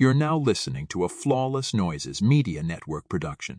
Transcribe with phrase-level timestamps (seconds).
[0.00, 3.58] You're now listening to a Flawless Noises Media Network production.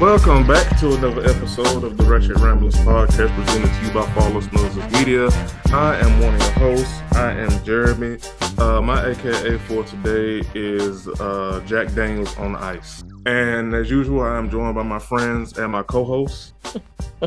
[0.00, 4.52] Welcome back to another episode of the Ratchet Ramblings podcast presented to you by Flawless
[4.52, 5.28] Noises Media.
[5.72, 7.00] I am one of your hosts.
[7.12, 8.20] I am Jeremey.
[8.58, 13.04] Uh, my AKA for today is uh, Jack Daniels on Ice.
[13.24, 16.54] And as usual, I am joined by my friends and my co hosts.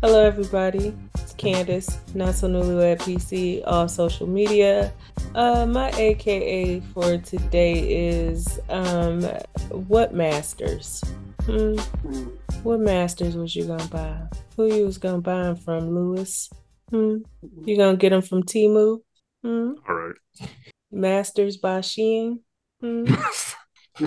[0.00, 0.94] Hello, everybody.
[1.14, 4.92] It's Candice, not so newlywed PC, all social media.
[5.34, 7.72] Uh, my AKA for today
[8.08, 9.24] is um,
[9.70, 11.02] what masters?
[11.44, 11.76] Hmm.
[12.62, 14.16] What masters was you gonna buy?
[14.56, 16.50] Who you was gonna buy them from, Lewis?
[16.90, 17.18] Hmm.
[17.64, 19.00] You gonna get them from Temu?
[19.42, 19.72] Hmm.
[19.88, 20.16] All right.
[20.92, 22.40] Masters by Shein.
[22.80, 23.06] Hmm.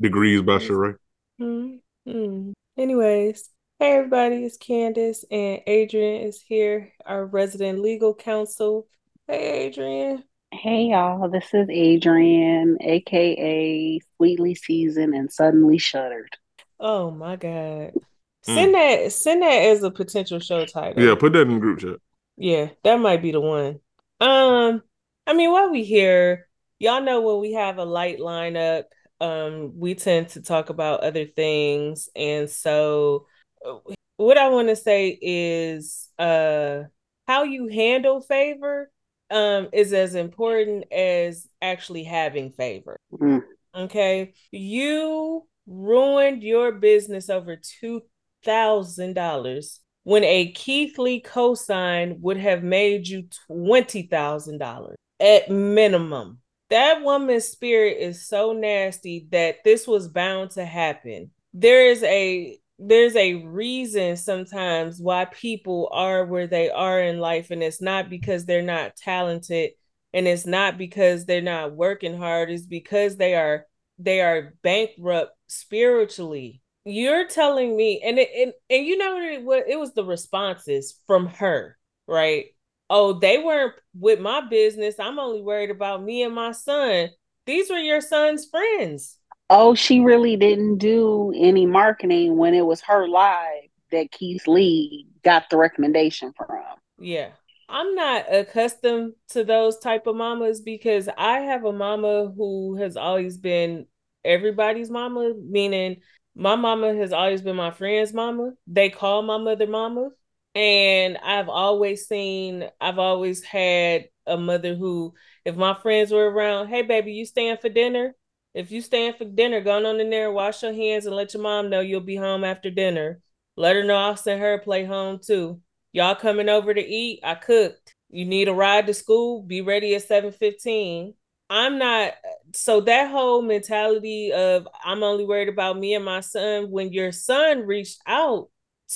[0.00, 0.96] Degrees by Sheree.
[1.38, 1.76] Hmm.
[2.06, 2.52] Hmm.
[2.76, 3.48] Anyways,
[3.78, 8.88] hey everybody, it's Candice and Adrienne is here, our resident legal counsel.
[9.26, 10.24] Hey Adrienne.
[10.52, 16.36] Hey y'all, this is Adrienne, aka Sweetly Seasoned and Suddenly Shuttered.
[16.84, 17.94] Oh my god.
[18.42, 21.02] Send that send that as a potential show title.
[21.02, 21.96] Yeah, put that in the group chat.
[22.36, 23.80] Yeah, that might be the one.
[24.20, 24.82] Um,
[25.26, 26.46] I mean, while we here,
[26.78, 28.84] y'all know when we have a light lineup,
[29.18, 33.26] um, we tend to talk about other things, and so
[33.64, 33.78] uh,
[34.18, 36.82] what I want to say is, uh,
[37.26, 38.90] how you handle favor,
[39.30, 42.98] um, is as important as actually having favor.
[43.10, 43.42] Mm.
[43.74, 48.02] Okay, you ruined your business over two
[48.44, 55.50] thousand dollars when a Keith Lee cosign would have made you twenty thousand dollars at
[55.50, 56.38] minimum.
[56.70, 61.30] That woman's spirit is so nasty that this was bound to happen.
[61.52, 67.50] There is a there's a reason sometimes why people are where they are in life,
[67.50, 69.70] and it's not because they're not talented,
[70.12, 72.50] and it's not because they're not working hard.
[72.50, 73.66] It's because they are
[73.98, 76.60] they are bankrupt spiritually.
[76.84, 80.04] You're telling me and it, and, and you know what it, what it was the
[80.04, 82.46] responses from her right?
[82.90, 84.96] Oh they weren't with my business.
[84.98, 87.10] I'm only worried about me and my son.
[87.46, 89.18] These were your son's friends.
[89.50, 95.06] Oh, she really didn't do any marketing when it was her live that Keith Lee
[95.22, 96.60] got the recommendation from.
[96.98, 97.30] yeah.
[97.66, 102.94] I'm not accustomed to those type of mamas because i have a mama who has
[102.94, 103.86] always been
[104.24, 106.00] everybody's mama meaning
[106.36, 108.52] my mama has always been my friend's mama.
[108.66, 110.10] They call my mother mama.
[110.54, 115.14] And I've always seen, I've always had a mother who,
[115.44, 118.14] if my friends were around, hey baby, you staying for dinner?
[118.54, 121.42] If you staying for dinner, go on in there, wash your hands, and let your
[121.42, 123.20] mom know you'll be home after dinner.
[123.56, 125.60] Let her know I'll send her a home too.
[125.92, 127.20] Y'all coming over to eat?
[127.24, 127.94] I cooked.
[128.10, 129.42] You need a ride to school?
[129.42, 131.14] Be ready at 7:15.
[131.50, 132.14] I'm not
[132.54, 137.12] so that whole mentality of I'm only worried about me and my son when your
[137.12, 138.48] son reached out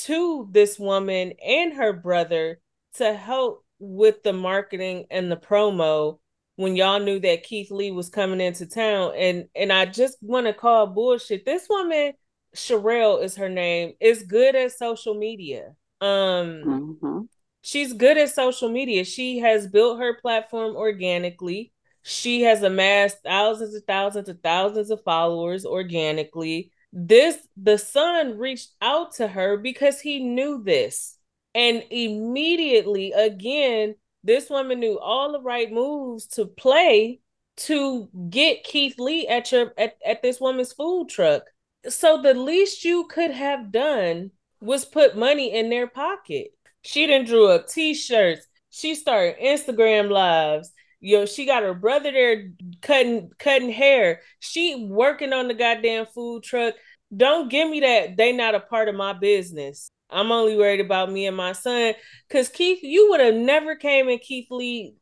[0.05, 2.61] to this woman and her brother
[2.95, 6.19] to help with the marketing and the promo
[6.57, 10.47] when y'all knew that Keith Lee was coming into town and and I just want
[10.47, 11.45] to call bullshit.
[11.45, 12.13] This woman
[12.57, 15.75] Sherelle is her name is good at social media.
[16.01, 17.21] Um Mm-hmm.
[17.63, 19.05] she's good at social media.
[19.05, 21.73] She has built her platform organically
[22.09, 26.73] she has amassed thousands and thousands and thousands of followers organically.
[26.91, 31.19] This the son reached out to her because he knew this.
[31.55, 37.21] And immediately again, this woman knew all the right moves to play
[37.59, 41.43] to get Keith Lee at your at, at this woman's food truck.
[41.91, 44.31] So the least you could have done
[44.63, 46.53] was put money in their pocket.
[46.81, 48.47] She didn't drew up t-shirts.
[48.71, 52.51] She started Instagram lives Yo, she got her brother there
[52.83, 54.21] cutting cutting hair.
[54.41, 56.75] She working on the goddamn food truck.
[57.17, 59.89] Don't give me that they not a part of my business.
[60.11, 61.95] I'm only worried about me and my son.
[62.31, 64.95] Cause Keith, you would have never came in Keith Lee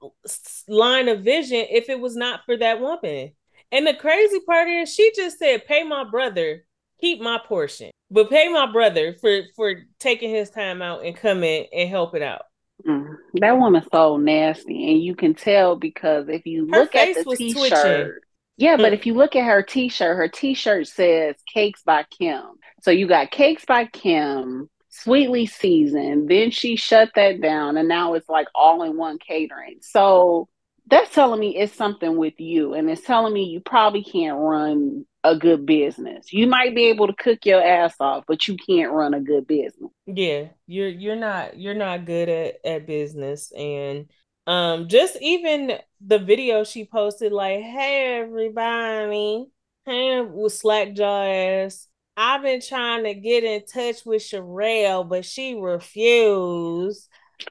[0.69, 3.33] line of vision if it was not for that woman.
[3.73, 6.65] And the crazy part is she just said, pay my brother,
[7.01, 7.91] keep my portion.
[8.11, 12.43] But pay my brother for for taking his time out and coming and helping out.
[12.85, 13.17] Mm.
[13.35, 17.25] That woman's so nasty, and you can tell because if you Her look at the
[17.25, 18.13] was t-shirt, twitching.
[18.57, 18.95] yeah, but Mm.
[18.95, 22.43] if you look at her t-shirt, her t-shirt says "Cakes by Kim."
[22.83, 26.29] So you got "Cakes by Kim," sweetly seasoned.
[26.29, 29.79] Then she shut that down, and now it's like all in one catering.
[29.81, 30.49] So
[30.87, 35.07] that's telling me it's something with you, and it's telling me you probably can't run
[35.27, 36.33] a good business.
[36.33, 39.47] You might be able to cook your ass off, but you can't run a good
[39.47, 39.91] business.
[40.07, 44.09] Yeah, you're you're not you're not good at at business and
[44.47, 49.47] um just even the video she posted like, "Hey everybody,
[49.85, 51.89] hey with slack jaw ass.
[52.17, 57.09] I've been trying to get in touch with Sherelle, but she refused."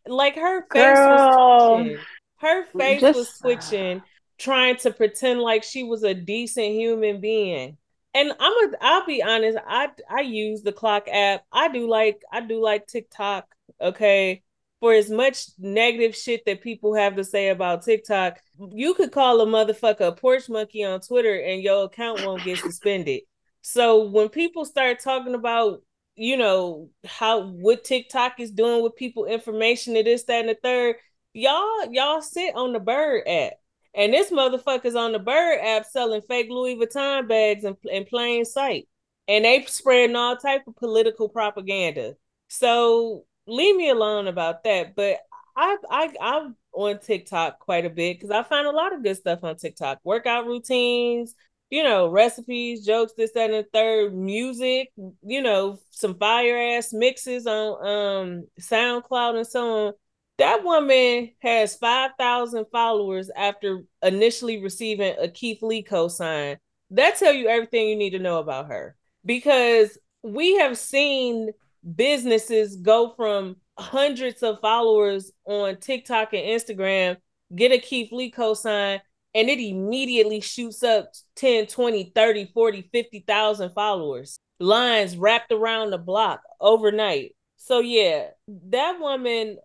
[0.07, 2.05] Like her face Girl, was twitching.
[2.37, 4.01] Her face just- was twitching
[4.37, 7.77] trying to pretend like she was a decent human being.
[8.13, 11.43] And I'm a, I'll be honest, I I use the clock app.
[11.51, 13.45] I do like I do like TikTok,
[13.81, 14.41] okay?
[14.79, 18.39] For as much negative shit that people have to say about TikTok,
[18.71, 22.59] you could call a motherfucker a porch monkey on Twitter and your account won't get
[22.59, 23.21] suspended.
[23.61, 25.81] So when people start talking about,
[26.15, 30.57] you know, how what TikTok is doing with people information and this, that, and the
[30.61, 30.97] third,
[31.33, 33.53] y'all, y'all sit on the bird app.
[33.95, 38.45] And this motherfucker's on the Bird app selling fake Louis Vuitton bags in, in plain
[38.45, 38.87] sight.
[39.27, 42.15] And they spreading all type of political propaganda.
[42.49, 44.95] So leave me alone about that.
[44.95, 45.19] But
[45.55, 49.17] I I I'm on TikTok quite a bit because I find a lot of good
[49.17, 49.99] stuff on TikTok.
[50.03, 51.33] Workout routines,
[51.69, 54.91] you know, recipes, jokes, this, that, and the third, music,
[55.23, 59.93] you know, some fire ass mixes on um SoundCloud and so on
[60.37, 66.57] that woman has 5,000 followers after initially receiving a Keith Lee cosign.
[66.91, 68.95] That tell you everything you need to know about her
[69.25, 71.51] because we have seen
[71.95, 77.17] businesses go from hundreds of followers on TikTok and Instagram
[77.53, 78.99] get a Keith Lee cosign
[79.33, 84.39] and it immediately shoots up 10, 20, 30, 40, 50,000 followers.
[84.59, 87.35] Lines wrapped around the block overnight.
[87.57, 89.57] So yeah, that woman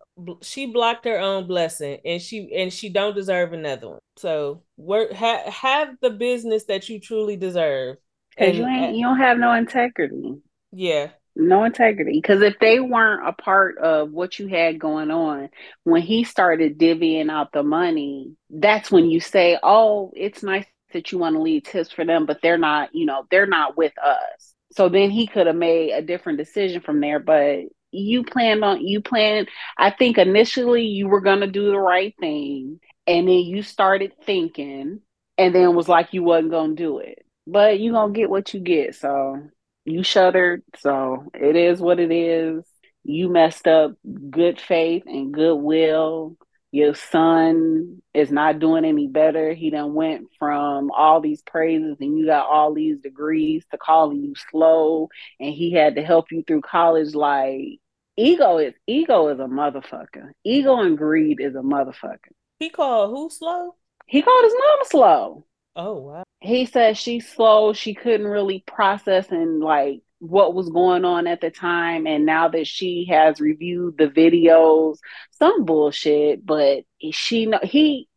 [0.42, 3.98] she blocked her own blessing and she and she don't deserve another one.
[4.16, 7.96] So work ha, have the business that you truly deserve.
[8.38, 10.36] Cause you ain't you don't have no integrity.
[10.72, 11.10] Yeah.
[11.36, 12.18] No integrity.
[12.20, 15.48] Because if they weren't a part of what you had going on,
[15.84, 21.12] when he started divvying out the money, that's when you say, Oh, it's nice that
[21.12, 23.92] you want to leave tips for them, but they're not, you know, they're not with
[23.98, 24.54] us.
[24.72, 27.18] So then he could have made a different decision from there.
[27.18, 32.14] But you planned on you planned I think initially you were gonna do the right
[32.20, 35.00] thing and then you started thinking
[35.40, 37.24] and then was like you wasn't gonna do it.
[37.46, 38.94] But you gonna get what you get.
[38.94, 39.42] So
[39.84, 40.62] you shuddered.
[40.78, 42.64] So it is what it is.
[43.02, 43.94] You messed up
[44.30, 46.36] good faith and goodwill.
[46.72, 49.52] Your son is not doing any better.
[49.52, 54.22] He done went from all these praises and you got all these degrees to calling
[54.22, 55.08] you slow
[55.40, 57.80] and he had to help you through college like
[58.16, 60.30] ego is ego is a motherfucker.
[60.44, 62.32] Ego and greed is a motherfucker.
[62.60, 63.74] He called who slow?
[64.06, 65.46] He called his mama slow.
[65.74, 66.22] Oh wow.
[66.40, 67.72] He said she's slow.
[67.72, 72.06] She couldn't really process and like what was going on at the time.
[72.06, 74.98] And now that she has reviewed the videos,
[75.32, 78.08] some bullshit, but she know he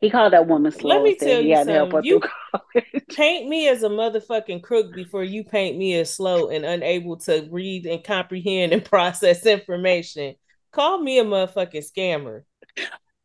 [0.00, 0.96] he called that woman slow.
[0.96, 2.22] Let me said tell he you had to help her something.
[2.92, 7.16] You paint me as a motherfucking crook before you paint me as slow and unable
[7.18, 10.34] to read and comprehend and process information.
[10.72, 12.42] Call me a motherfucking scammer.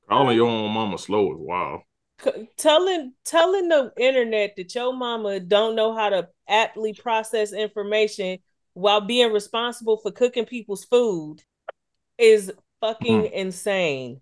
[0.09, 1.81] Calling your own mama slow is wild.
[2.23, 8.39] C- telling telling the internet that your mama don't know how to aptly process information
[8.73, 11.41] while being responsible for cooking people's food
[12.17, 12.51] is
[12.81, 14.21] fucking insane.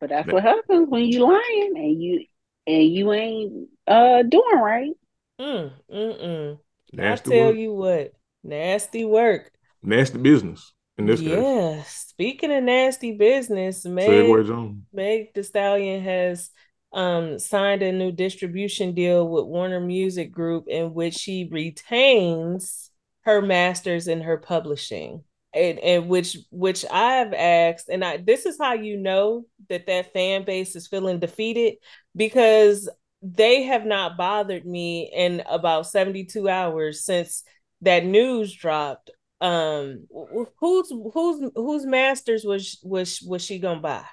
[0.00, 2.24] But that's what happens when you lying and you
[2.66, 4.92] and you ain't uh doing right.
[5.40, 6.58] Mm, mm, mm.
[6.98, 7.56] I tell work.
[7.56, 9.50] you what, nasty work.
[9.82, 11.32] Nasty business in this case.
[11.32, 11.82] yeah.
[11.84, 14.46] Speaking of nasty business, Meg,
[14.92, 16.50] Meg The Stallion has
[16.94, 22.90] um, signed a new distribution deal with Warner Music Group in which she retains
[23.22, 25.24] her masters in her publishing.
[25.54, 30.12] And, and which which I've asked, and I this is how you know that that
[30.12, 31.74] fan base is feeling defeated
[32.16, 32.88] because
[33.22, 37.44] they have not bothered me in about 72 hours since
[37.82, 39.10] that news dropped
[39.40, 44.04] um wh- whose whose whose masters was was was she gonna buy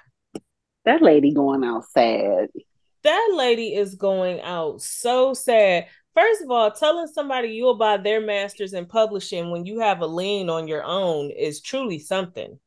[0.84, 2.48] That lady going out sad.
[3.04, 8.20] That lady is going out so sad first of all telling somebody you'll buy their
[8.20, 12.58] masters in publishing when you have a lien on your own is truly something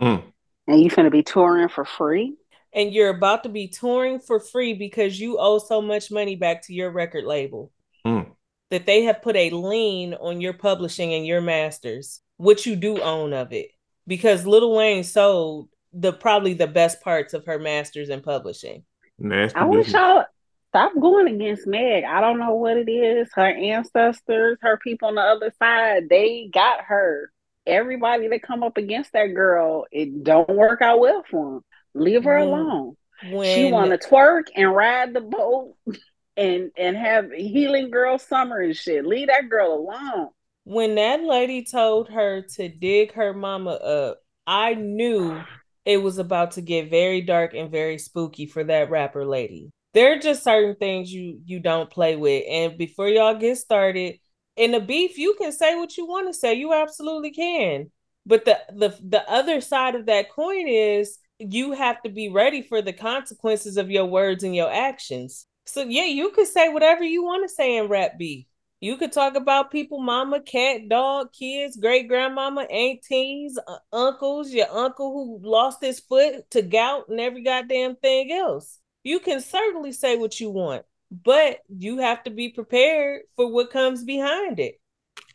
[0.00, 0.24] Mm.
[0.66, 2.34] And you're going to be touring for free?
[2.76, 6.60] and you're about to be touring for free because you owe so much money back
[6.66, 7.70] to your record label
[8.04, 8.26] Mm.
[8.70, 13.00] that they have put a lien on your publishing and your masters, which you do
[13.00, 13.70] own of it.
[14.08, 18.82] Because Lil Wayne sold the probably the best parts of her masters and publishing.
[19.18, 20.00] Nasty I wish business.
[20.00, 20.24] y'all
[20.70, 22.04] stop going against Meg.
[22.04, 23.28] I don't know what it is.
[23.34, 27.30] Her ancestors, her people on the other side, they got her.
[27.66, 31.64] Everybody that come up against that girl, it don't work out well for them.
[31.94, 32.96] Leave her When- alone.
[33.30, 35.74] When She want to twerk and ride the boat
[36.36, 39.06] and and have healing girl summer and shit.
[39.06, 40.28] Leave that girl alone.
[40.64, 45.40] when that lady told her to dig her mama up, I knew
[45.84, 49.70] it was about to get very dark and very spooky for that rapper lady.
[49.92, 52.44] There are just certain things you you don't play with.
[52.48, 54.18] And before y'all get started,
[54.56, 56.54] in the beef, you can say what you want to say.
[56.54, 57.90] You absolutely can.
[58.26, 62.62] But the the the other side of that coin is you have to be ready
[62.62, 65.46] for the consequences of your words and your actions.
[65.66, 68.46] So yeah, you could say whatever you want to say in rap beef.
[68.84, 74.70] You could talk about people, mama, cat, dog, kids, great grandmama, aunties, uh, uncles, your
[74.70, 78.78] uncle who lost his foot to gout and every goddamn thing else.
[79.02, 83.70] You can certainly say what you want, but you have to be prepared for what
[83.70, 84.78] comes behind it.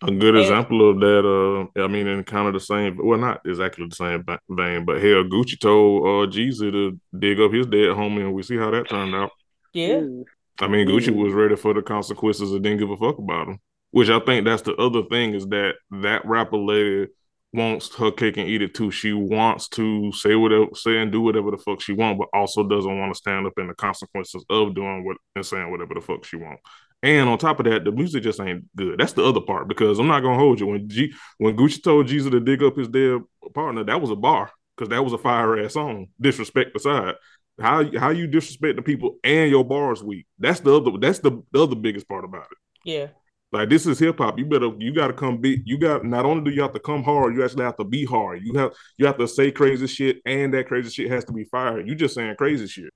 [0.03, 3.17] A good And- example of that, uh, I mean, in kind of the same, well,
[3.17, 7.65] not exactly the same vein, but hell, Gucci told uh Jeezy to dig up his
[7.65, 9.31] dead homie, and we see how that turned out.
[9.73, 10.01] Yeah.
[10.01, 10.25] Ooh.
[10.59, 13.59] I mean, Gucci was ready for the consequences and didn't give a fuck about them.
[13.91, 17.07] Which I think that's the other thing is that that rapper lady
[17.53, 18.91] wants her cake and eat it too.
[18.91, 22.67] She wants to say whatever, say and do whatever the fuck she want, but also
[22.67, 26.01] doesn't want to stand up in the consequences of doing what and saying whatever the
[26.01, 26.59] fuck she want.
[27.01, 28.99] And on top of that, the music just ain't good.
[28.99, 30.67] That's the other part because I'm not gonna hold you.
[30.67, 33.21] When G when Gucci told Jeezy to dig up his dead
[33.53, 36.07] partner, that was a bar because that was a fire ass song.
[36.19, 37.15] Disrespect aside,
[37.59, 40.25] how how you disrespect the people and your bars weak.
[40.37, 40.91] That's the other.
[40.99, 42.57] That's the, the other biggest part about it.
[42.85, 43.07] Yeah.
[43.51, 44.37] Like this is hip hop.
[44.37, 45.61] You better you got to come be.
[45.65, 48.05] You got not only do you have to come hard, you actually have to be
[48.05, 48.41] hard.
[48.43, 51.45] You have you have to say crazy shit, and that crazy shit has to be
[51.45, 51.87] fired.
[51.87, 52.93] You just saying crazy shit,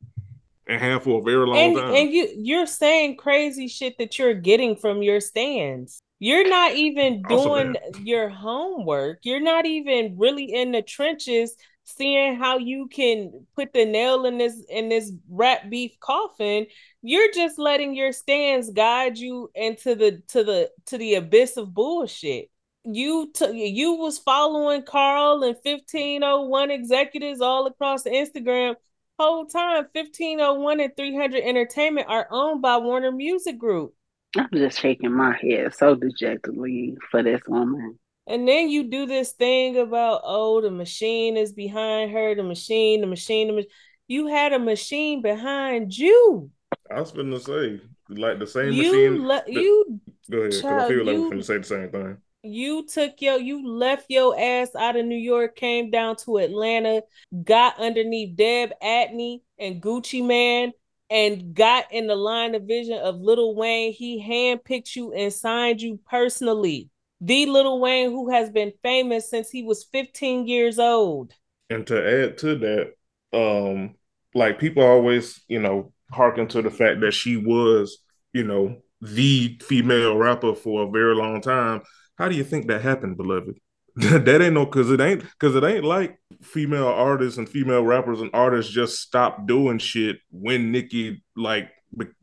[0.67, 1.95] and have for a very long and time.
[1.95, 5.99] and you you're saying crazy shit that you're getting from your stands.
[6.19, 9.19] You're not even doing your homework.
[9.23, 14.37] You're not even really in the trenches seeing how you can put the nail in
[14.37, 16.67] this in this rap beef coffin.
[17.01, 21.73] You're just letting your stands guide you into the to the to the abyss of
[21.73, 22.49] bullshit.
[22.85, 28.75] You t- you was following Carl and 1501 executives all across Instagram
[29.19, 33.93] whole time 1501 and 300 entertainment are owned by warner music group
[34.35, 37.99] I'm just shaking my head so dejectedly for this woman.
[38.25, 43.01] And then you do this thing about oh the machine is behind her the machine
[43.01, 43.61] the machine the ma-.
[44.07, 46.49] you had a machine behind you
[46.89, 49.27] I was gonna say like the same you machine.
[49.27, 49.99] le- the- you
[50.31, 52.17] Go ahead, because I feel like you- we're finna say the same thing.
[52.43, 57.03] you took your you left your ass out of New York, came down to Atlanta,
[57.43, 60.71] got underneath Deb Antney and Gucci Mane,
[61.09, 63.91] and got in the line of vision of Lil Wayne.
[63.93, 66.89] He handpicked you and signed you personally.
[67.25, 71.31] The Lil Wayne who has been famous since he was 15 years old.
[71.69, 72.93] And to add to that,
[73.31, 73.95] um,
[74.35, 77.99] like people always, you know, hearken to the fact that she was,
[78.33, 81.81] you know, the female rapper for a very long time.
[82.17, 83.57] How do you think that happened, beloved?
[83.95, 88.19] that ain't no because it ain't because it ain't like female artists and female rappers
[88.19, 91.69] and artists just stopped doing shit when Nicki like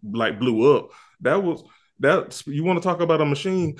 [0.03, 0.91] like blew up.
[1.21, 1.63] That was
[1.99, 3.77] that's you want to talk about a machine.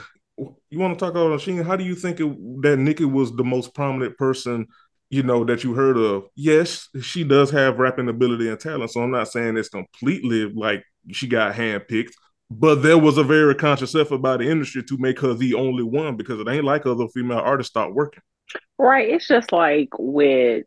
[0.71, 1.63] You want to talk about machine.
[1.63, 4.67] How do you think it, that Nicki was the most prominent person
[5.11, 6.25] you know, that you heard of.
[6.37, 8.93] Yes, she does have rapping ability and talent.
[8.93, 12.13] So I'm not saying it's completely like she got handpicked,
[12.49, 15.83] but there was a very conscious effort by the industry to make her the only
[15.83, 18.23] one because it ain't like other female artists start working.
[18.79, 19.09] Right.
[19.09, 20.65] It's just like with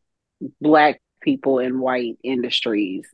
[0.60, 3.06] black people in white industries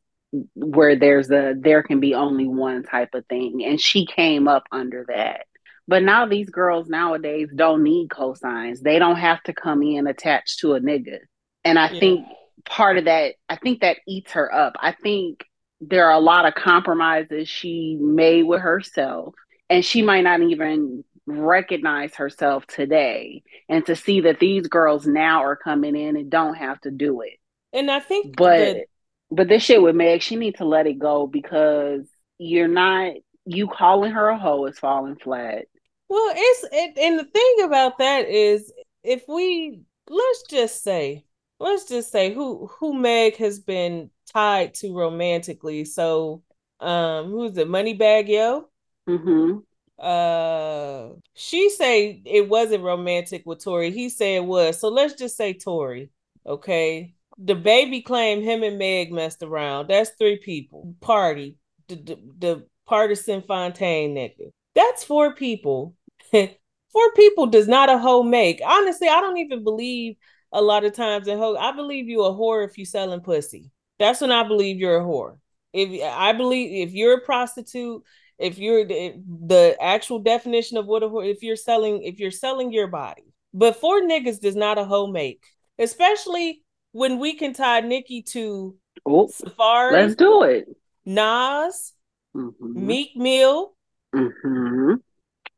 [0.56, 3.64] where there's a there can be only one type of thing.
[3.66, 5.46] And she came up under that.
[5.90, 8.80] But now these girls nowadays don't need cosigns.
[8.80, 11.18] They don't have to come in attached to a nigga.
[11.66, 12.00] And I Yeah.
[12.00, 12.28] think
[12.64, 14.74] part of that, I think that eats her up.
[14.80, 15.44] I think
[15.82, 19.34] there are a lot of compromises she made with herself,
[19.68, 23.42] and she might not even recognize herself today.
[23.68, 27.22] And to see that these girls now are coming in and don't have to do
[27.22, 27.40] it.
[27.74, 28.86] And I think But that
[29.32, 33.14] but this shit with Meg, she needs to let it go because you're not
[33.46, 35.66] you calling her a hoe is falling flat.
[36.10, 38.74] Well, it's it, and the thing about that is
[39.04, 41.26] if we let's just say
[41.60, 45.86] let's just say who who Meg has been tied to romantically.
[45.86, 46.44] So
[46.80, 47.68] um who's it?
[47.68, 48.70] Moneybagg Yo?
[49.08, 49.60] hmm
[49.98, 53.92] Uh she say it wasn't romantic with Tory.
[53.92, 54.80] He said it was.
[54.80, 56.12] So let's just say Tory.
[56.46, 57.14] Okay.
[57.38, 59.88] The baby claimed him and Meg messed around.
[59.90, 60.96] That's three people.
[61.02, 61.58] Party.
[61.88, 64.52] the, the, the Pardison Fontaine nigga.
[64.76, 65.96] That's four people.
[66.92, 68.62] four people does not a hoe make.
[68.66, 70.16] Honestly, I don't even believe
[70.52, 71.56] a lot of times in hoe.
[71.56, 73.72] I believe you a whore if you selling pussy.
[74.00, 75.38] That's when I believe you're a whore.
[75.74, 78.04] If I believe if you're a prostitute,
[78.38, 82.32] if you're the, the actual definition of what a whore, if you're selling if you're
[82.32, 83.34] selling your body.
[83.54, 85.44] But four niggas does not a hoe make,
[85.78, 90.68] especially when we can tie Nicki to Oh, Safaree, let's do it.
[91.06, 91.94] Nas,
[92.36, 92.88] Mm-hmm.
[92.88, 93.74] Meek Mill.
[94.16, 94.94] Mm-hmm.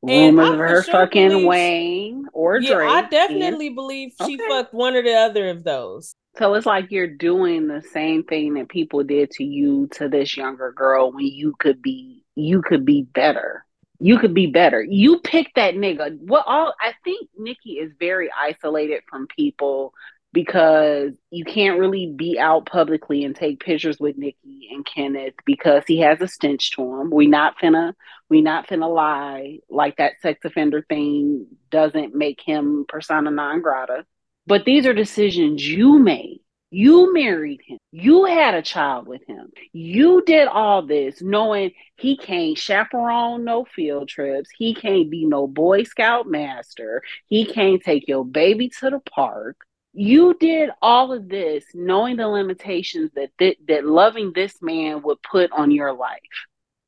[0.08, 2.90] And Rumors of her sure fucking Wayne or Yeah, Drake.
[2.90, 4.48] I and- definitely believe she Okay.
[4.50, 6.14] fucked one or the other of those.
[6.38, 10.36] So it's like you're doing the same thing that people did to you to this
[10.38, 13.66] younger girl when you could be you could be better.
[14.00, 14.82] You could be better.
[14.82, 16.18] You picked that nigga.
[16.22, 19.94] What all I think Nicki is very isolated from people
[20.34, 25.84] because you can't really be out publicly and take pictures with Nicki and Kenneth because
[25.86, 27.12] he has a stench to him.
[27.12, 27.94] We not finna
[28.32, 34.06] we not finna lie like that sex offender thing doesn't make him persona non grata.
[34.48, 36.40] But these are decisions you made.
[36.70, 37.78] You married him.
[37.92, 39.52] You had a child with him.
[39.74, 44.50] You did all this knowing he can't chaperone no field trips.
[44.58, 47.04] He can't be no Boy Scout master.
[47.28, 49.58] He can't take your baby to the park.
[49.92, 55.22] You did all of this knowing the limitations that th- that loving this man would
[55.22, 56.22] put on your life.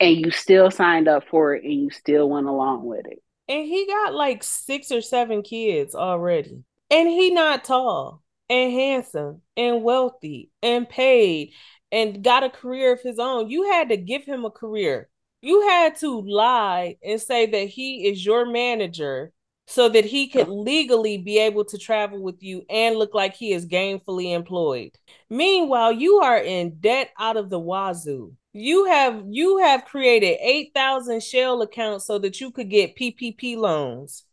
[0.03, 3.23] And you still signed up for it and you still went along with it.
[3.47, 6.65] And he got like six or seven kids already.
[6.89, 11.53] And he not tall and handsome and wealthy and paid
[11.89, 13.49] and got a career of his own.
[13.49, 15.07] You had to give him a career.
[15.41, 19.31] You had to lie and say that he is your manager
[19.67, 23.53] so that he could legally be able to travel with you and look like he
[23.53, 24.91] is gainfully employed.
[25.29, 28.33] Meanwhile, you are in debt out of the wazoo.
[28.53, 34.25] You have you have created 8,000 shell accounts so that you could get PPP loans.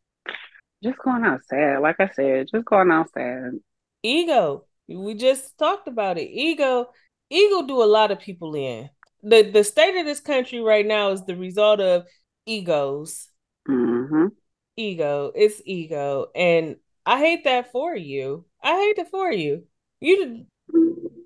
[0.82, 1.78] Just going outside.
[1.78, 3.52] Like I said, just going outside.
[4.02, 4.66] Ego.
[4.88, 6.28] We just talked about it.
[6.30, 6.88] Ego
[7.30, 8.90] ego do a lot of people in.
[9.22, 12.06] The the state of this country right now is the result of
[12.46, 13.28] egos.
[13.66, 14.26] hmm
[14.76, 15.32] Ego.
[15.34, 16.26] It's ego.
[16.34, 18.44] And I hate that for you.
[18.62, 19.64] I hate it for you.
[20.00, 20.46] You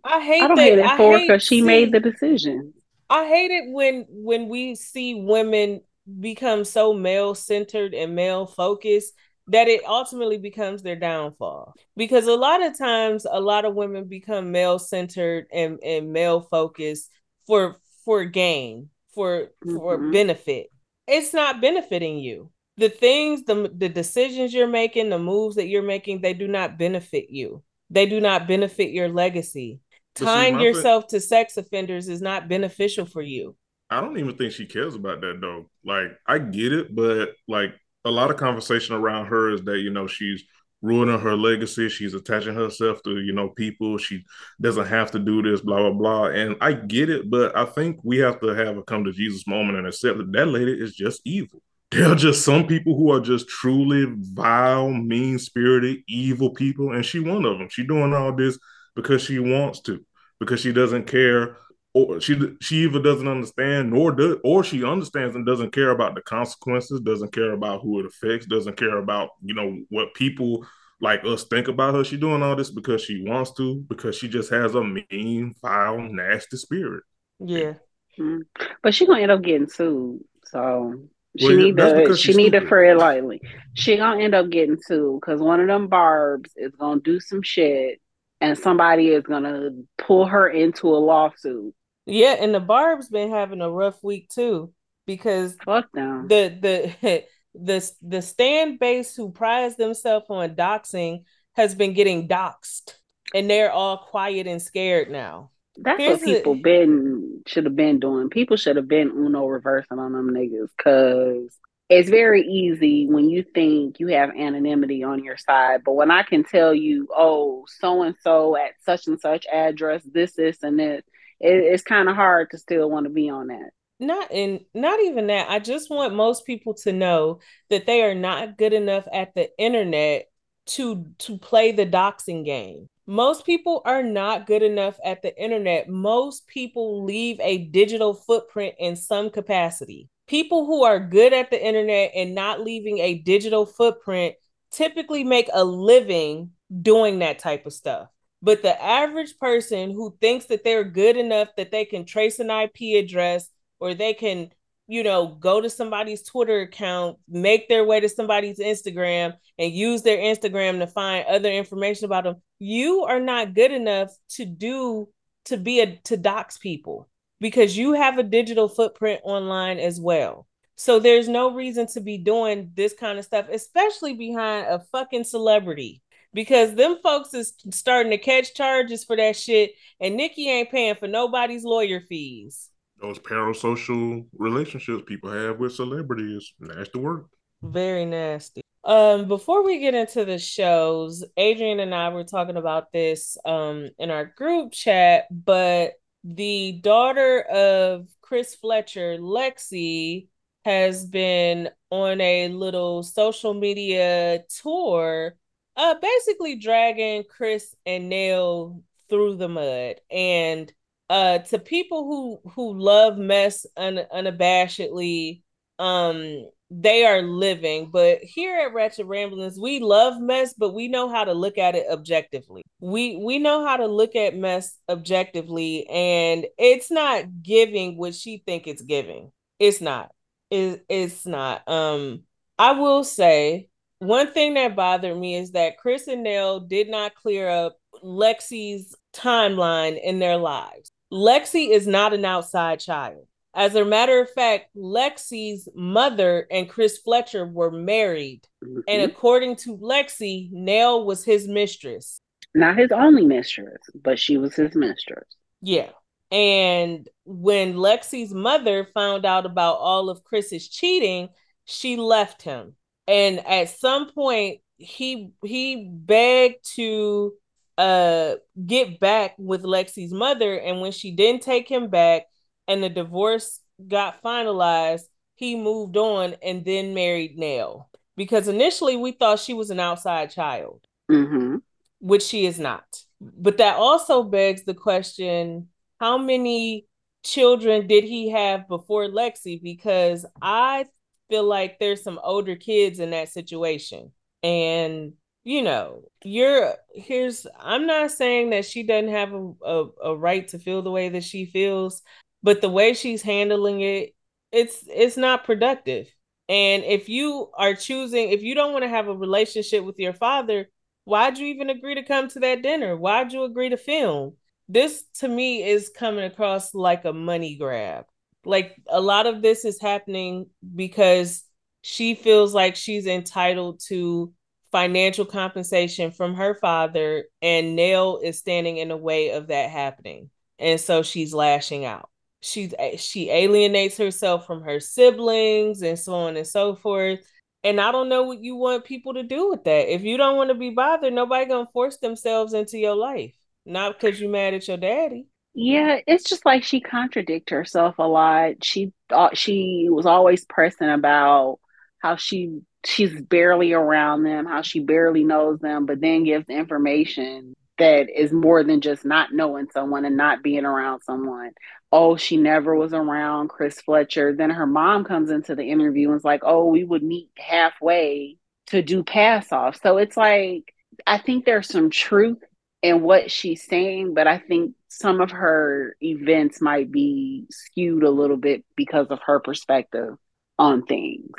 [0.04, 2.73] I hate I don't that hate it for her because she made the decision.
[3.10, 5.82] I hate it when when we see women
[6.20, 9.14] become so male centered and male focused
[9.48, 11.74] that it ultimately becomes their downfall.
[11.96, 16.40] Because a lot of times a lot of women become male centered and, and male
[16.40, 17.10] focused
[17.46, 20.12] for for gain, for for Mhm.
[20.12, 20.70] benefit.
[21.06, 22.50] It's not benefiting you.
[22.76, 26.78] The things, the the decisions you're making, the moves that you're making, they do not
[26.78, 27.62] benefit you.
[27.90, 29.80] They do not benefit your legacy.
[30.16, 33.56] See, Tying thing- yourself to sex offenders is not beneficial for you.
[33.90, 35.70] I don't even think she cares about that though.
[35.84, 37.74] Like, I get it, but like
[38.04, 40.44] a lot of conversation around her is that, you know, she's
[40.82, 41.88] ruining her legacy.
[41.88, 43.96] She's attaching herself to, you know, people.
[43.98, 44.24] She
[44.60, 46.26] doesn't have to do this, blah, blah, blah.
[46.26, 49.46] And I get it, but I think we have to have a come to Jesus
[49.46, 51.60] moment and accept that that lady is just evil.
[51.90, 56.92] There are just some people who are just truly vile, mean spirited, evil people.
[56.92, 57.68] And she one of them.
[57.70, 58.58] She doing all this
[58.96, 60.04] because she wants to,
[60.40, 61.56] because she doesn't care
[61.92, 66.14] or she she either doesn't understand nor does or she understands and doesn't care about
[66.14, 70.66] the consequences doesn't care about who it affects doesn't care about you know what people
[71.00, 74.28] like us think about her she doing all this because she wants to because she
[74.28, 77.02] just has a mean foul nasty spirit
[77.38, 77.74] Yeah.
[78.18, 78.42] Mm-hmm.
[78.82, 80.22] But she gonna end up getting sued.
[80.46, 80.94] So
[81.36, 82.94] she Well, need that's to she she's need to stupid.
[82.94, 83.42] lightly.
[83.74, 87.42] She gonna end up getting sued because one of them barbs is gonna do some
[87.42, 88.00] shit
[88.44, 91.74] and somebody is gonna pull her into a lawsuit.
[92.06, 94.72] Yeah, and the Barb's been having a rough week too
[95.06, 96.28] because Fuck them.
[96.28, 102.94] the the the the stand base who prides themselves on doxing has been getting doxed
[103.34, 105.50] and they're all quiet and scared now.
[105.76, 108.28] That's Here's what people the- been should have been doing.
[108.28, 111.56] People should have been Uno reversing on them niggas because
[111.88, 115.82] it's very easy when you think you have anonymity on your side.
[115.84, 120.02] But when I can tell you, oh, so and so at such and such address,
[120.04, 121.02] this, this, and this,
[121.40, 123.70] it, it's kind of hard to still want to be on that.
[124.00, 125.48] Not and not even that.
[125.48, 129.50] I just want most people to know that they are not good enough at the
[129.58, 130.26] internet
[130.66, 132.88] to to play the doxing game.
[133.06, 135.88] Most people are not good enough at the internet.
[135.88, 140.08] Most people leave a digital footprint in some capacity.
[140.26, 144.36] People who are good at the internet and not leaving a digital footprint
[144.70, 146.50] typically make a living
[146.82, 148.08] doing that type of stuff.
[148.42, 152.50] But the average person who thinks that they're good enough that they can trace an
[152.50, 153.48] IP address
[153.80, 154.50] or they can
[154.86, 160.02] you know, go to somebody's Twitter account, make their way to somebody's Instagram, and use
[160.02, 162.36] their Instagram to find other information about them.
[162.58, 165.08] You are not good enough to do
[165.46, 167.08] to be a to dox people
[167.44, 170.46] because you have a digital footprint online as well.
[170.76, 175.24] So there's no reason to be doing this kind of stuff, especially behind a fucking
[175.24, 176.00] celebrity.
[176.32, 180.94] Because them folks is starting to catch charges for that shit, and Nicki ain't paying
[180.94, 186.54] for nobody's lawyer fees those parasocial relationships people have with celebrities.
[186.58, 187.26] Nasty work.
[187.60, 188.62] Very nasty.
[188.82, 193.90] Um, before we get into the shows, Adrienne and I were talking about this um
[193.98, 195.92] in our group chat, but
[196.24, 200.28] the daughter of Chris Fletcher, Lexi,
[200.64, 205.36] has been on a little social media tour,
[205.76, 209.96] uh basically dragging Chris and Nelle through the mud.
[210.10, 210.72] And
[211.10, 215.42] uh to people who who love mess un- unabashedly
[215.78, 221.08] um they are living but here at ratchet ramblings we love mess but we know
[221.08, 222.62] how to look at it objectively.
[222.80, 228.42] We we know how to look at mess objectively and it's not giving what she
[228.46, 229.30] think it's giving.
[229.58, 230.10] It's not.
[230.50, 231.68] It, it's not.
[231.68, 232.22] Um
[232.58, 237.14] i will say one thing that bothered me is that chris and Nell did not
[237.14, 240.90] clear up lexi's timeline in their lives.
[241.12, 243.26] Lexi is not an outside child.
[243.54, 248.42] As a matter of fact, Lexi's mother and Chris Fletcher were married.
[248.64, 248.80] Mm-hmm.
[248.88, 252.18] And according to Lexi, Nell was his mistress.
[252.54, 255.26] Not his only mistress, but she was his mistress.
[255.62, 255.90] Yeah.
[256.32, 261.28] And when Lexi's mother found out about all of Chris's cheating,
[261.64, 262.74] she left him.
[263.06, 267.34] And at some point, he he begged to
[267.78, 268.34] uh
[268.66, 272.24] get back with Lexi's mother and when she didn't take him back
[272.68, 279.12] and the divorce got finalized, he moved on and then married Nell because initially we
[279.12, 281.56] thought she was an outside child, mm-hmm.
[282.00, 282.84] which she is not.
[283.20, 285.68] But that also begs the question
[286.00, 286.86] how many
[287.24, 289.62] children did he have before Lexi?
[289.62, 290.86] Because I
[291.30, 294.12] feel like there's some older kids in that situation.
[294.42, 300.16] And you know, you're here's I'm not saying that she doesn't have a, a, a,
[300.16, 302.02] right to feel the way that she feels,
[302.44, 304.14] but the way she's handling it,
[304.52, 306.06] it's it's not productive.
[306.48, 310.12] And if you are choosing, if you don't want to have a relationship with your
[310.12, 310.68] father,
[311.04, 312.96] why'd you even agree to come to that dinner?
[312.98, 314.36] Why'd you agree to film?
[314.68, 318.04] This to me is coming across like a money grab.
[318.44, 321.44] Like a lot of this is happening because
[321.80, 324.34] she feels like she's entitled to
[324.70, 330.28] financial compensation from her father, and Nelle is standing in the way of that happening.
[330.58, 332.10] And so she's lashing out.
[332.44, 337.20] She she alienates herself from her siblings and so on and so forth.
[337.62, 339.92] And I don't know what you want people to do with that.
[339.92, 343.34] If you don't want to be bothered, nobody gonna force themselves into your life.
[343.64, 345.26] Not because you're mad at your daddy.
[345.54, 348.62] Yeah, it's just like she contradicted herself a lot.
[348.62, 351.60] She thought she was always pressing about
[352.00, 357.54] how she she's barely around them, how she barely knows them, but then gives information
[357.78, 361.50] that is more than just not knowing someone and not being around someone.
[361.96, 364.34] Oh, she never was around Chris Fletcher.
[364.34, 368.36] Then her mom comes into the interview and is like, oh, we would meet halfway
[368.66, 369.78] to do pass off.
[369.80, 370.74] So it's like,
[371.06, 372.42] I think there's some truth
[372.82, 378.10] in what she's saying, but I think some of her events might be skewed a
[378.10, 380.16] little bit because of her perspective
[380.58, 381.30] on things.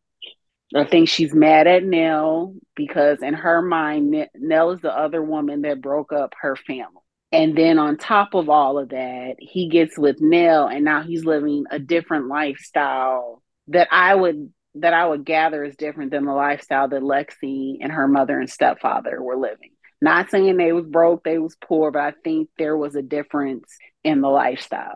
[0.74, 5.64] I think she's mad at Nell because, in her mind, Nell is the other woman
[5.64, 7.02] that broke up her family.
[7.32, 11.26] And then, on top of all of that, he gets with Nelle, and now he's
[11.26, 16.34] living a different lifestyle that I would that I would gather is different than the
[16.34, 19.72] lifestyle that Lexi and her mother and stepfather were living.
[20.02, 23.78] Not saying they was broke, they was poor, but I think there was a difference
[24.04, 24.96] in the lifestyles.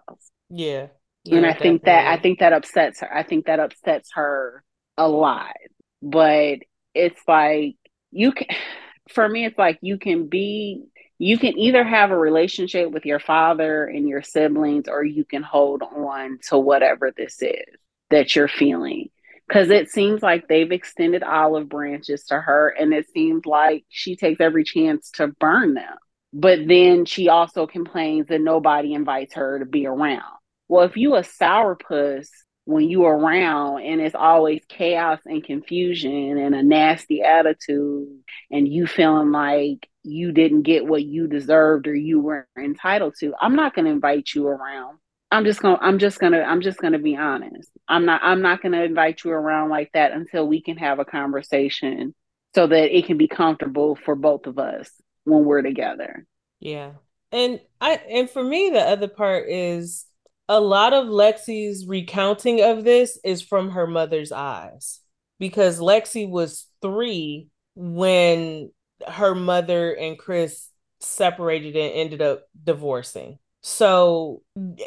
[0.49, 0.87] Yeah.
[1.23, 1.69] yeah and I definitely.
[1.69, 3.13] think that I think that upsets her.
[3.13, 4.63] I think that upsets her
[4.97, 5.55] a lot.
[6.01, 6.59] But
[6.93, 7.75] it's like
[8.11, 8.47] you can
[9.09, 10.83] for me it's like you can be
[11.19, 15.43] you can either have a relationship with your father and your siblings or you can
[15.43, 17.75] hold on to whatever this is
[18.09, 19.09] that you're feeling.
[19.47, 24.15] Because it seems like they've extended olive branches to her and it seems like she
[24.15, 25.95] takes every chance to burn them.
[26.31, 30.37] But then she also complains that nobody invites her to be around.
[30.69, 32.29] Well if you a sourpuss
[32.69, 38.07] when you are around and it's always chaos and confusion and a nasty attitude
[38.51, 43.33] and you feeling like you didn't get what you deserved or you were entitled to
[43.41, 44.99] i'm not going to invite you around
[45.31, 47.69] I'm just gonna I'm just gonna I'm just gonna be honest.
[47.87, 51.05] I'm not I'm not gonna invite you around like that until we can have a
[51.05, 52.15] conversation
[52.55, 54.89] so that it can be comfortable for both of us
[55.25, 56.25] when we're together.
[56.59, 56.93] Yeah.
[57.31, 60.07] And I and for me the other part is
[60.49, 64.99] a lot of Lexi's recounting of this is from her mother's eyes
[65.37, 68.71] because Lexi was 3 when
[69.07, 73.37] her mother and Chris separated and ended up divorcing.
[73.61, 74.41] So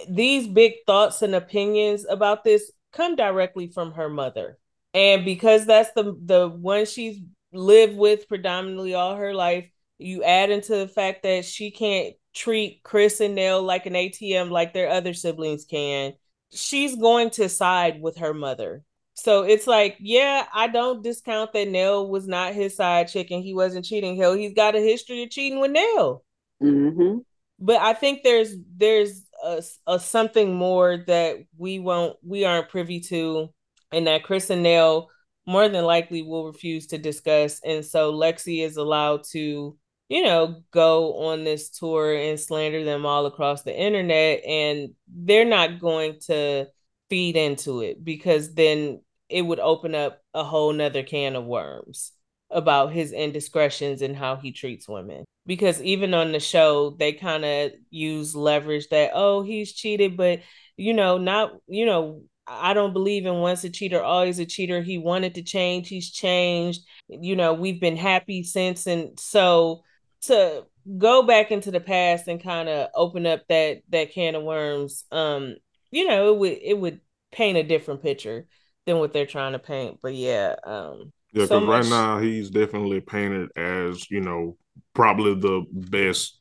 [0.08, 4.58] these big thoughts and opinions about this come directly from her mother.
[4.92, 7.20] And because that's the the one she's
[7.52, 12.82] lived with predominantly all her life, you add into the fact that she can't treat
[12.82, 16.14] Chris and Nell like an ATM like their other siblings can.
[16.52, 18.84] She's going to side with her mother.
[19.14, 23.42] So it's like, yeah, I don't discount that Nell was not his side chick and
[23.42, 24.16] he wasn't cheating.
[24.16, 26.24] Hell, he's got a history of cheating with Nell.
[26.62, 27.18] Mm-hmm
[27.62, 33.00] but I think there's there's a, a something more that we won't we aren't privy
[33.00, 33.50] to,
[33.92, 35.08] and that Chris and Nell
[35.46, 39.76] more than likely will refuse to discuss, and so Lexi is allowed to
[40.08, 45.44] you know go on this tour and slander them all across the internet, and they're
[45.44, 46.66] not going to
[47.08, 52.12] feed into it because then it would open up a whole nother can of worms
[52.50, 55.24] about his indiscretions and how he treats women.
[55.44, 60.40] Because even on the show they kind of use leverage that oh he's cheated but
[60.76, 64.82] you know not you know I don't believe in once a cheater always a cheater.
[64.82, 66.82] He wanted to change he's changed.
[67.08, 69.82] You know we've been happy since and so
[70.22, 70.64] to
[70.98, 75.04] go back into the past and kind of open up that that can of worms
[75.12, 75.54] um
[75.90, 78.46] you know it would it would paint a different picture
[78.86, 82.50] than what they're trying to paint but yeah um yeah, because so right now he's
[82.50, 84.56] definitely painted as you know
[84.94, 86.38] probably the best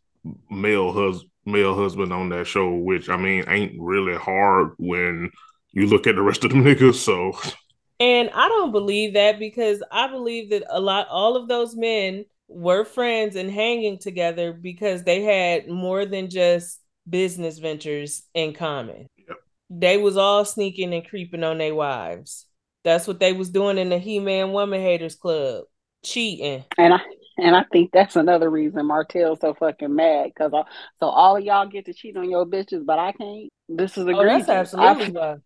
[0.50, 5.32] male hus- male husband on that show, which I mean ain't really hard when
[5.72, 6.96] you look at the rest of the niggas.
[6.96, 7.34] So,
[8.00, 12.26] and I don't believe that because I believe that a lot all of those men
[12.52, 19.08] were friends and hanging together because they had more than just business ventures in common.
[19.18, 19.38] Yep.
[19.70, 22.46] They was all sneaking and creeping on their wives.
[22.84, 25.66] That's what they was doing in the He Man Woman Haters Club,
[26.04, 26.66] cheating.
[26.78, 27.00] And I
[27.38, 30.52] and I think that's another reason Martell's so fucking mad because
[31.00, 33.50] so all of y'all get to cheat on your bitches, but I can't.
[33.70, 35.38] This is a oh, that's absolutely why.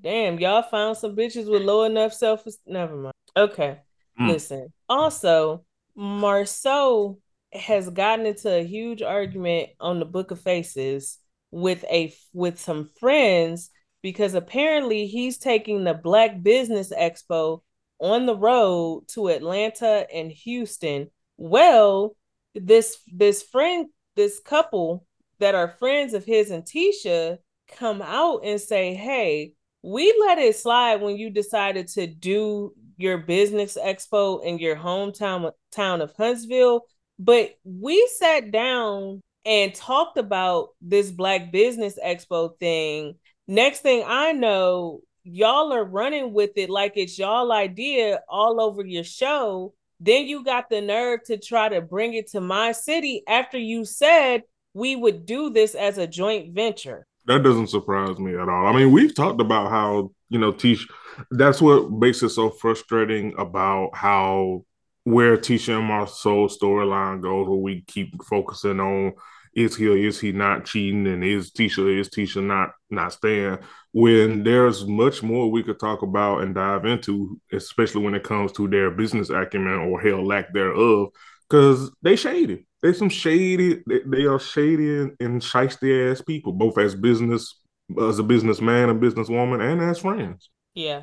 [0.00, 2.44] Damn, y'all found some bitches with low enough self.
[2.66, 3.14] Never mind.
[3.36, 3.78] Okay,
[4.20, 4.28] mm.
[4.28, 4.72] listen.
[4.88, 5.64] Also,
[5.96, 7.16] Marsau
[7.52, 11.18] has gotten into a huge argument on the Book of Faces
[11.50, 13.70] with a with some friends
[14.02, 17.62] because apparently he's taking the Black Business Expo
[18.00, 21.08] on the road to Atlanta and Houston.
[21.36, 22.16] Well,
[22.54, 25.06] this this friend, this couple
[25.38, 30.56] that are friends of his and Tisha come out and say, "Hey, we let it
[30.56, 36.82] slide when you decided to do your business expo in your hometown town of Huntsville,
[37.18, 43.14] but we sat down and talked about this Black Business Expo thing.
[43.46, 48.84] Next thing I know, y'all are running with it like it's y'all idea all over
[48.84, 49.74] your show.
[50.00, 53.84] Then you got the nerve to try to bring it to my city after you
[53.84, 57.06] said we would do this as a joint venture.
[57.26, 58.66] That doesn't surprise me at all.
[58.66, 60.86] I mean, we've talked about how, you know, Tish,
[61.30, 64.64] that's what makes it so frustrating about how
[65.04, 69.12] where Tisha and Marsau storyline goes, where we keep focusing on
[69.54, 73.58] is he or is he not cheating and is Tisha is Tisha not not staying?
[73.92, 78.52] When there's much more we could talk about and dive into especially when it comes
[78.52, 81.10] to their business acumen or hell lack thereof
[81.48, 82.66] because they shady.
[82.82, 87.60] They some shady they, are shady and, and shisty ass people both as business
[88.00, 91.02] as a businessman a businesswoman and as friends yeah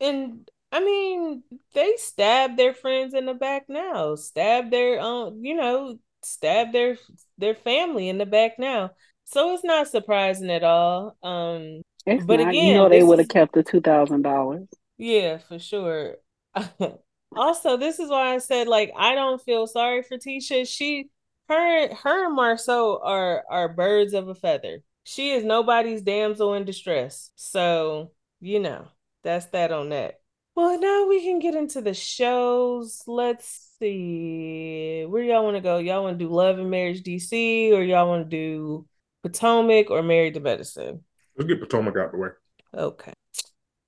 [0.00, 1.42] and I mean,
[1.74, 4.14] they stab their friends in the back now.
[4.14, 6.96] Stab their own, you know, stab their
[7.38, 8.90] their family in the back now.
[9.24, 11.16] So it's not surprising at all.
[11.22, 12.50] Um it's but not.
[12.50, 14.68] again, you know they would have kept the two thousand dollars.
[14.96, 16.16] Yeah, for sure.
[17.36, 20.68] also, this is why I said like I don't feel sorry for Tisha.
[20.68, 21.08] She
[21.48, 24.82] her her and Marsau are are birds of a feather.
[25.04, 27.32] She is nobody's damsel in distress.
[27.34, 28.88] So, you know,
[29.22, 30.20] that's that on that.
[30.56, 33.02] Well, now we can get into the shows.
[33.06, 35.04] Let's see.
[35.08, 35.78] Where y'all want to go?
[35.78, 38.86] Y'all want to do Love and Marriage DC or y'all want to do
[39.22, 41.04] Potomac or Married to Medicine?
[41.36, 42.28] Let's get Potomac out the way.
[42.74, 43.12] Okay.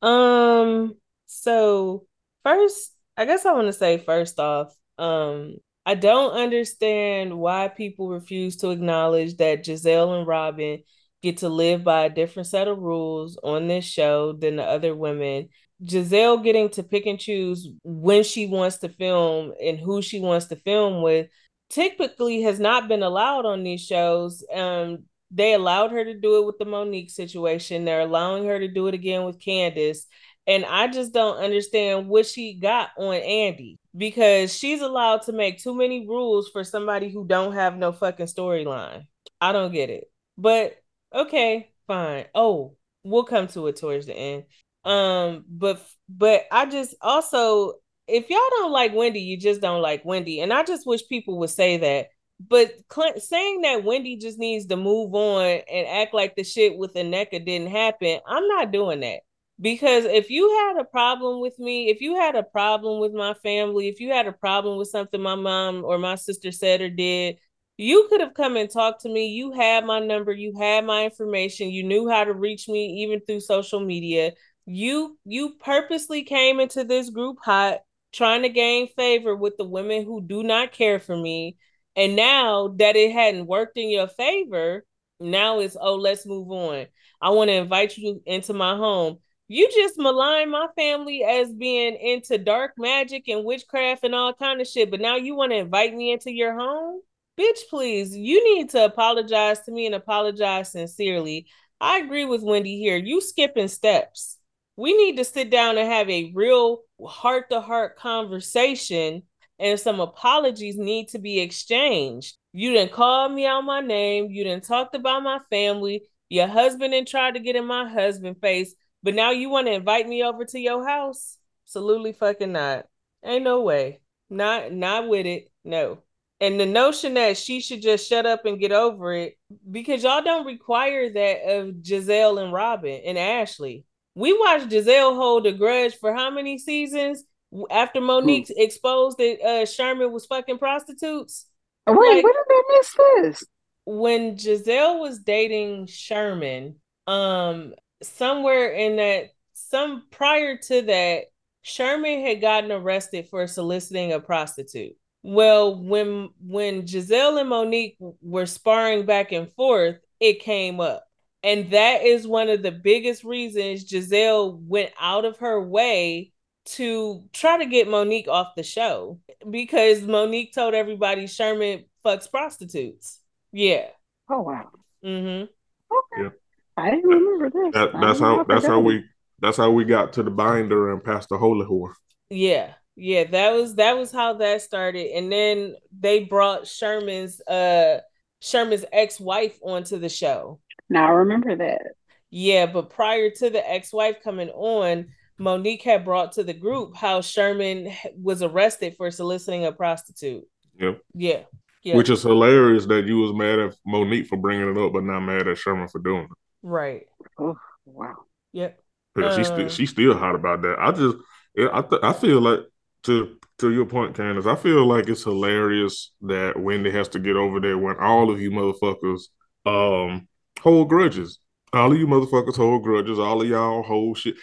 [0.00, 0.94] Um,
[1.26, 2.06] so
[2.44, 8.08] first, I guess I want to say first off, um, I don't understand why people
[8.08, 10.82] refuse to acknowledge that Gizelle and Robin
[11.22, 14.94] get to live by a different set of rules on this show than the other
[14.94, 15.48] women.
[15.82, 20.46] Gizelle getting to pick and choose when she wants to film and who she wants
[20.46, 21.28] to film with
[21.70, 24.44] typically has not been allowed on these shows.
[24.52, 27.84] Um, they allowed her to do it with the Monique situation.
[27.84, 30.06] They're allowing her to do it again with Candiace.
[30.46, 35.62] And I just don't understand what she got on Andy because she's allowed to make
[35.62, 39.06] too many rules for somebody who don't have no fucking storyline.
[39.40, 40.04] I don't get it.
[40.36, 40.74] But
[41.14, 42.26] okay, fine.
[42.34, 44.44] Oh, we'll come to it towards the end.
[44.84, 47.74] Um, but but I just also
[48.08, 50.40] if y'all don't like Wendy, you just don't like Wendy.
[50.40, 52.08] And I just wish people would say that.
[52.40, 56.76] But Clint, saying that Wendy just needs to move on and act like the shit
[56.76, 59.20] with Nneka didn't happen, I'm not doing that.
[59.60, 63.34] Because if you had a problem with me, if you had a problem with my
[63.34, 66.90] family, if you had a problem with something my mom or my sister said or
[66.90, 67.38] did,
[67.76, 69.28] you could have come and talked to me.
[69.28, 73.20] You had my number, you had my information, you knew how to reach me even
[73.20, 74.32] through social media.
[74.66, 77.80] You you purposely came into this group hot
[78.12, 81.56] trying to gain favor with the women who do not care for me.
[81.96, 84.84] And now that it hadn't worked in your favor,
[85.20, 86.86] now it's, oh, let's move on.
[87.20, 89.18] I want to invite you into my home.
[89.48, 94.60] You just malign my family as being into dark magic and witchcraft and all kind
[94.60, 97.00] of shit, but now you want to invite me into your home?
[97.38, 101.46] Bitch, please, you need to apologize to me and apologize sincerely.
[101.80, 102.96] I agree with Wendy here.
[102.96, 104.38] You skipping steps.
[104.76, 109.22] We need to sit down and have a real heart to heart conversation
[109.58, 112.36] and some apologies need to be exchanged.
[112.52, 114.30] You didn't call me out my name.
[114.30, 116.02] You didn't talked about my family.
[116.28, 119.72] Your husband and tried to get in my husband face, but now you want to
[119.72, 121.38] invite me over to your house?
[121.66, 122.86] Absolutely fucking not.
[123.24, 124.00] Ain't no way.
[124.28, 125.50] Not not with it.
[125.64, 126.02] No.
[126.42, 129.38] And the notion that she should just shut up and get over it
[129.70, 133.84] because y'all don't require that of Gizelle and Robyn and Ashley.
[134.16, 137.22] We watched Gizelle hold a grudge for how many seasons
[137.70, 141.46] after Monique exposed that uh, Sherman was fucking prostitutes?
[141.86, 143.44] Wait, like, when did I miss this?
[143.84, 146.74] When Gizelle was dating Sherman,
[147.06, 151.24] um, somewhere in that, some prior to that,
[151.62, 154.96] Sherman had gotten arrested for soliciting a prostitute.
[155.22, 161.04] Well, when when Gizelle and Monique were sparring back and forth, it came up.
[161.44, 166.32] And that is one of the biggest reasons Gizelle went out of her way
[166.64, 173.20] to try to get Monique off the show because Monique told everybody Sherman fucks prostitutes.
[173.52, 173.88] Yeah.
[174.30, 174.70] Oh wow.
[175.04, 175.44] Mm-hmm.
[175.44, 176.22] Okay.
[176.22, 176.28] Yeah.
[176.76, 177.74] I didn't remember this.
[177.74, 179.04] That, that's how that's how we
[179.40, 181.92] that's how we got to the binder and past the holy whore.
[182.30, 182.74] Yeah.
[182.96, 185.16] Yeah, that was that was how that started.
[185.16, 188.00] And then they brought Sherman's uh
[188.40, 190.60] Sherman's ex-wife onto the show.
[190.90, 191.94] Now I remember that.
[192.30, 197.20] Yeah, but prior to the ex-wife coming on, Monique had brought to the group how
[197.20, 200.44] Sherman was arrested for soliciting a prostitute.
[200.78, 201.00] Yep.
[201.14, 201.42] Yeah.
[201.82, 201.96] Yeah.
[201.96, 205.20] Which is hilarious that you was mad at Monique for bringing it up, but not
[205.20, 206.30] mad at Sherman for doing it.
[206.62, 207.06] Right.
[207.38, 208.16] Oh wow.
[208.52, 208.78] Yep.
[209.16, 210.76] Yeah, uh, she's still she's still hot about that.
[210.78, 211.16] I just
[211.58, 212.60] I th- I feel like
[213.04, 217.36] to to your point, Candice, I feel like it's hilarious that Wendy has to get
[217.36, 219.22] over there when all of you motherfuckers
[219.66, 220.28] um
[220.60, 221.38] hold grudges.
[221.72, 223.18] All of you motherfuckers hold grudges.
[223.18, 224.36] All of y'all hold shit.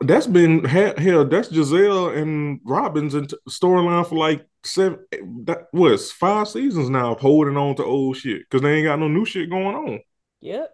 [0.00, 1.24] That's been hell.
[1.24, 5.00] That's Gizelle and Robyn's and storyline for like seven.
[5.44, 8.98] That was five seasons now of holding on to old shit because they ain't got
[8.98, 10.00] no new shit going on.
[10.40, 10.70] Yep.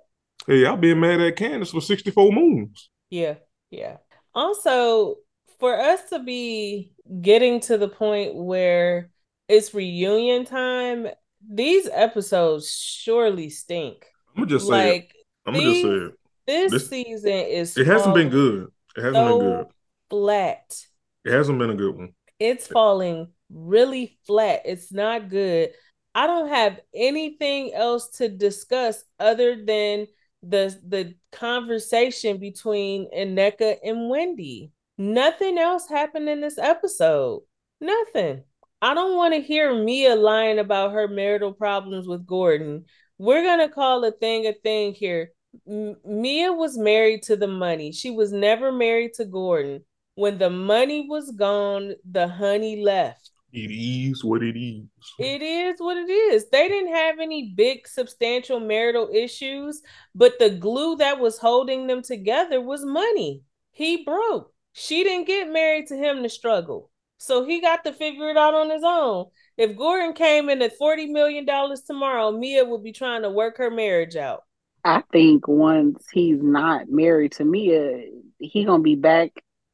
[0.46, 2.90] Hey, y'all been mad at Candiace for sixty four moons.
[3.10, 3.34] Yeah,
[3.70, 3.96] yeah.
[4.34, 5.16] Also,
[5.58, 9.10] for us to be getting to the point where
[9.48, 11.08] it's reunion time,
[11.48, 14.06] these episodes surely stink.
[14.34, 15.14] I'm gonna just say like,
[15.46, 16.12] I'm gonna just say it.
[16.46, 18.68] This, this season is it hasn't been good.
[18.96, 19.66] It hasn't so been good.
[20.10, 20.76] Flat.
[21.24, 22.12] It hasn't been a good one.
[22.38, 24.62] It's falling really flat.
[24.64, 25.70] It's not good.
[26.14, 30.06] I don't have anything else to discuss other than
[30.42, 34.72] the the conversation between Nneka and Wendy.
[34.98, 37.42] Nothing else happened in this episode.
[37.80, 38.44] Nothing.
[38.80, 42.84] I don't want to hear Mia lying about her marital problems with Gordon.
[43.18, 45.32] We're going to call a thing a thing here.
[45.68, 47.92] M- Mia was married to the money.
[47.92, 49.84] She was never married to Gordon.
[50.14, 53.30] When the money was gone, the honey left.
[53.52, 54.84] It is what it is.
[55.18, 56.48] It is what it is.
[56.50, 59.82] They didn't have any big, substantial marital issues,
[60.14, 63.42] but the glue that was holding them together was money.
[63.72, 64.52] He broke.
[64.78, 66.90] She didn't get married to him to struggle.
[67.16, 69.24] So he got to figure it out on his own.
[69.56, 71.46] If Gordon came in at $40 million
[71.86, 74.42] tomorrow, Mia would be trying to work her marriage out.
[74.84, 78.02] I think once he's not married to Mia,
[78.38, 79.30] he gonna be back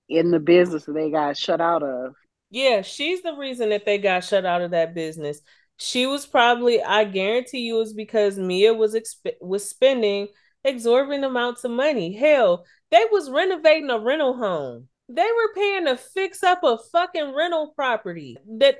[0.09, 2.15] in the business they got shut out of.
[2.51, 5.41] Yeah, she's the reason that they got shut out of that business.
[5.79, 10.29] She was probably, I guarantee you, it was because Mia was exp- was spending
[10.63, 12.13] exorbitant amounts of money.
[12.13, 14.89] Hell, they was renovating a rental home.
[15.15, 18.79] They were paying to fix up a fucking rental property that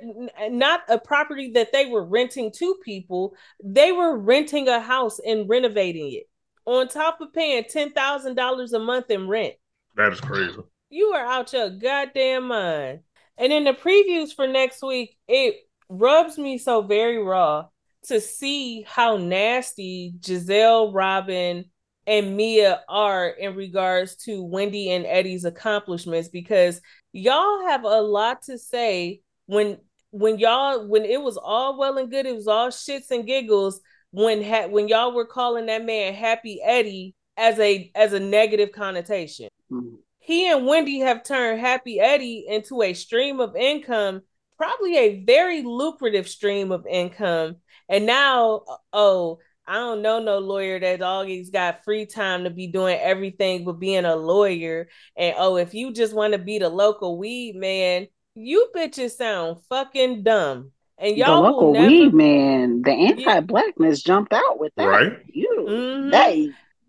[0.49, 3.35] not a property that they were renting to people.
[3.63, 6.29] They were renting a house and renovating it
[6.65, 9.53] on top of paying ten thousand dollars a month in rent.
[9.95, 10.59] That is crazy.
[10.89, 13.01] You are out your goddamn mind.
[13.37, 15.55] And in the previews for next week, it
[15.89, 17.65] rubs me so very raw
[18.05, 21.65] to see how nasty Gizelle Robyn,
[22.05, 26.81] and Mia are in regards to Wendy and Eddie's accomplishments because
[27.11, 29.77] y'all have a lot to say when
[30.11, 33.81] when y'all when it was all well and good, it was all shits and giggles
[34.11, 38.71] when ha- when y'all were calling that man Happy Eddie as a as a negative
[38.71, 39.47] connotation.
[39.71, 39.95] Mm-hmm.
[40.19, 44.21] He and Wendy have turned Happy Eddie into a stream of income,
[44.57, 47.57] probably a very lucrative stream of income.
[47.89, 48.61] And now,
[48.93, 53.63] oh, I don't know no lawyer that always got free time to be doing everything
[53.63, 54.89] but being a lawyer.
[55.15, 59.59] And oh, if you just want to be the local weed man, you bitches sound
[59.69, 60.71] fucking dumb.
[60.97, 61.87] And y'all the local never...
[61.87, 64.13] weed man, the anti-blackness yeah.
[64.13, 64.85] jumped out with that.
[64.85, 65.13] Right.
[65.27, 66.09] You mm-hmm.
[66.11, 66.35] that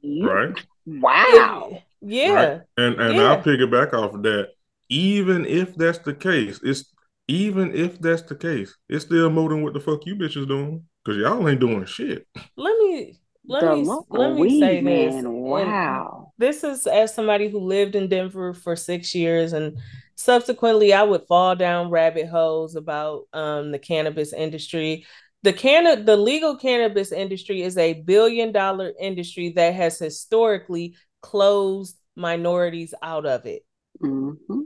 [0.03, 0.67] you, right.
[0.87, 1.83] Wow.
[2.01, 2.33] Yeah.
[2.33, 2.61] Right?
[2.77, 3.23] And and yeah.
[3.23, 4.51] I'll pick it back off of that.
[4.91, 6.93] Even if that's the case, it's
[7.29, 10.85] even if that's the case, it's still more than what the fuck you bitches doing.
[11.05, 12.27] Cause y'all ain't doing shit.
[12.57, 15.17] Let me let the me let me say man.
[15.17, 15.25] this.
[15.27, 16.33] Wow.
[16.39, 19.79] And this is as somebody who lived in Denver for six years and
[20.15, 25.05] subsequently I would fall down rabbit holes about um, the cannabis industry.
[25.43, 31.99] The can the legal cannabis industry is a billion dollar industry that has historically closed
[32.17, 33.63] minorities out of it.
[34.03, 34.61] Mm-hmm.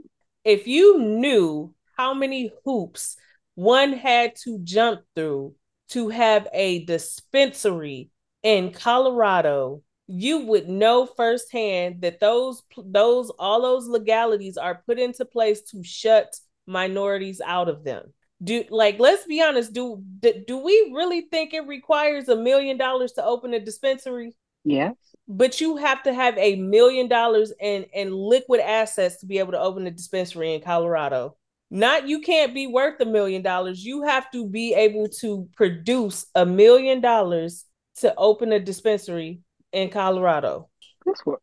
[0.45, 3.17] If you knew how many hoops
[3.55, 5.53] one had to jump through
[5.89, 8.09] to have a dispensary
[8.43, 15.25] in Colorado, you would know firsthand that those those all those legalities are put into
[15.25, 16.35] place to shut
[16.65, 18.13] minorities out of them.
[18.41, 23.11] Do like let's be honest, do do we really think it requires a million dollars
[23.13, 24.35] to open a dispensary?
[24.63, 24.95] Yes.
[25.27, 29.51] But you have to have a million dollars in in liquid assets to be able
[29.51, 31.35] to open a dispensary in Colorado.
[31.71, 33.83] Not you can't be worth a million dollars.
[33.83, 37.65] You have to be able to produce a million dollars
[37.97, 39.41] to open a dispensary
[39.71, 40.69] in Colorado.
[41.05, 41.41] This world,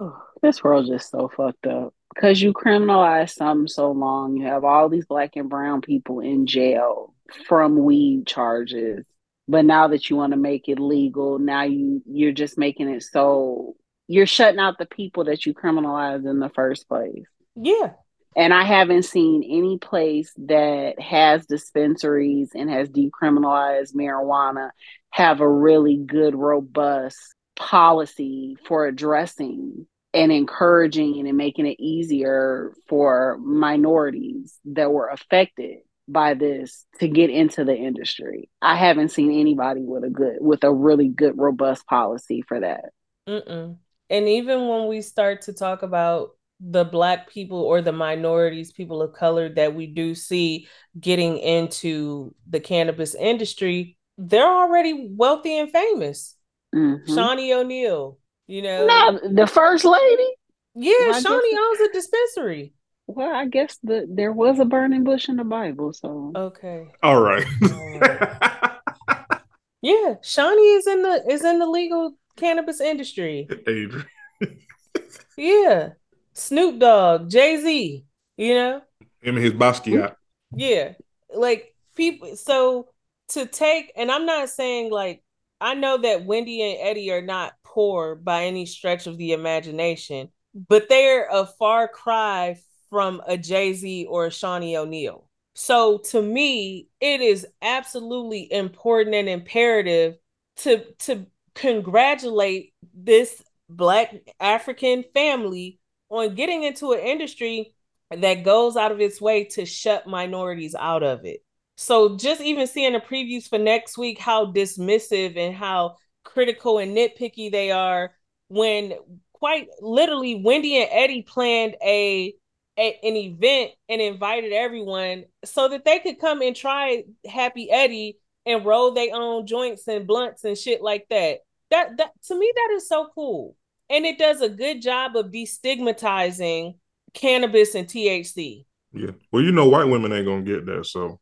[0.00, 1.94] oh, this world just so fucked up.
[2.14, 6.46] Because you criminalize something so long, you have all these black and brown people in
[6.46, 7.14] jail
[7.46, 9.04] from weed charges.
[9.46, 13.02] But now that you want to make it legal, now you you're just making it
[13.02, 17.24] so you're shutting out the people that you criminalized in the first place.
[17.54, 17.92] Yeah.
[18.38, 24.70] And I haven't seen any place that has dispensaries and has decriminalized marijuana
[25.10, 27.18] have a really good, robust
[27.56, 36.34] policy for addressing and encouraging and making it easier for minorities that were affected by
[36.34, 38.48] this to get into the industry.
[38.62, 42.84] I haven't seen anybody with a good, with a really good, robust policy for that.
[43.28, 43.78] Mm-mm.
[44.08, 49.00] And even when we start to talk about the black people or the minorities people
[49.00, 50.66] of color that we do see
[50.98, 56.34] getting into the cannabis industry they're already wealthy and famous.
[56.74, 57.12] Mm-hmm.
[57.16, 58.86] Shaunie O'Neal you know?
[58.86, 60.28] Now the first lady?
[60.74, 62.72] Yeah well, Shaunie owns a dispensary.
[63.06, 66.32] Well i guess the there was a burning bush in the bible so.
[66.34, 66.88] Okay.
[67.02, 68.32] All right, all right.
[69.82, 73.46] yeah Shaunie is in the is in the legal cannabis industry.
[73.50, 74.04] Adrienne.
[75.36, 75.90] yeah
[76.38, 78.04] Snoop Dogg, Jay Z,
[78.36, 78.82] you know,
[79.20, 80.14] him and his Basquiat.
[80.54, 80.92] Yeah,
[81.34, 82.36] like people.
[82.36, 82.88] So
[83.30, 85.22] to take, and I'm not saying like
[85.60, 90.30] I know that Wendy and Eddie are not poor by any stretch of the imagination,
[90.68, 92.56] but they're a far cry
[92.90, 95.28] from a Jay Z or a Shaunie O'Neal.
[95.54, 100.16] So to me, it is absolutely important and imperative
[100.58, 105.77] to to congratulate this black African family
[106.10, 107.74] on getting into an industry
[108.10, 111.40] that goes out of its way to shut minorities out of it.
[111.76, 116.96] So just even seeing the previews for next week, how dismissive and how critical and
[116.96, 118.12] nitpicky they are
[118.48, 118.94] when
[119.32, 122.34] quite literally Wendy and Eddie planned a,
[122.76, 128.18] a, an event and invited everyone so that they could come and try Happy Eddie
[128.44, 131.40] and roll their own joints and blunts and shit like that.
[131.70, 133.54] that that to me that is so cool.
[133.90, 136.76] And it does a good job of destigmatizing
[137.14, 138.66] cannabis and THC.
[138.92, 139.10] Yeah.
[139.32, 141.20] Well, you know, white women ain't gonna get that, so.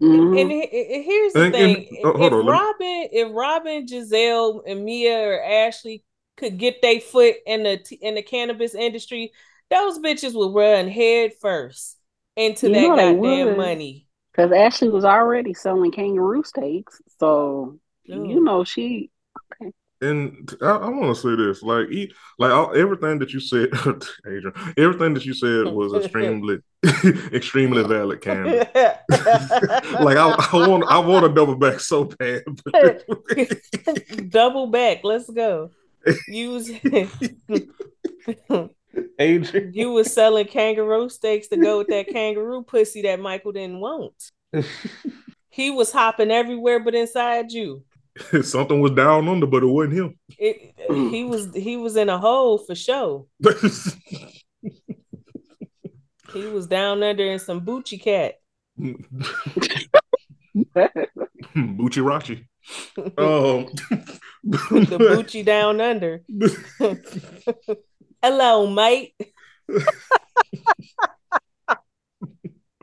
[0.00, 0.38] Mm-hmm.
[0.38, 4.62] And, and, and, here's the and, thing: and, uh, if on, Robyn, if Robyn, Gizelle,
[4.66, 6.04] and Mia or Ashley
[6.38, 9.32] could get their foot in the in the cannabis industry,
[9.68, 11.98] those bitches would run head first
[12.34, 14.06] into you that goddamn money.
[14.32, 17.78] Because Ashley was already selling kangaroo steaks, so
[18.10, 18.28] Ooh.
[18.28, 19.10] you know she.
[20.02, 21.88] And I, I want to say this, like,
[22.38, 23.68] like all, everything that you said,
[24.26, 26.60] Adrienne, everything that you said was extremely,
[27.32, 28.22] extremely valid.
[28.22, 28.58] Candy.
[28.70, 32.44] like I, I, want, I want to double back so bad.
[34.30, 35.04] double back.
[35.04, 35.70] Let's go.
[36.26, 36.70] Use.
[39.20, 39.72] Adrienne.
[39.74, 44.14] You was selling kangaroo steaks to go with that kangaroo pussy that Michael didn't want.
[45.50, 47.84] he was hopping everywhere but inside you.
[48.42, 50.18] Something was down under, but it wasn't him.
[50.38, 53.26] It, he was he was in a hole for sure.
[56.32, 58.34] he was down under in some Bucci cat.
[61.54, 62.46] Bucci Rachi.
[63.18, 63.66] Um,
[64.42, 66.22] the Bucci down under.
[68.22, 69.14] Hello, mate.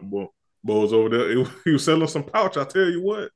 [0.02, 0.28] Boy,
[0.64, 1.46] boy over there.
[1.66, 2.58] He was selling some pouch.
[2.58, 3.32] I tell you what.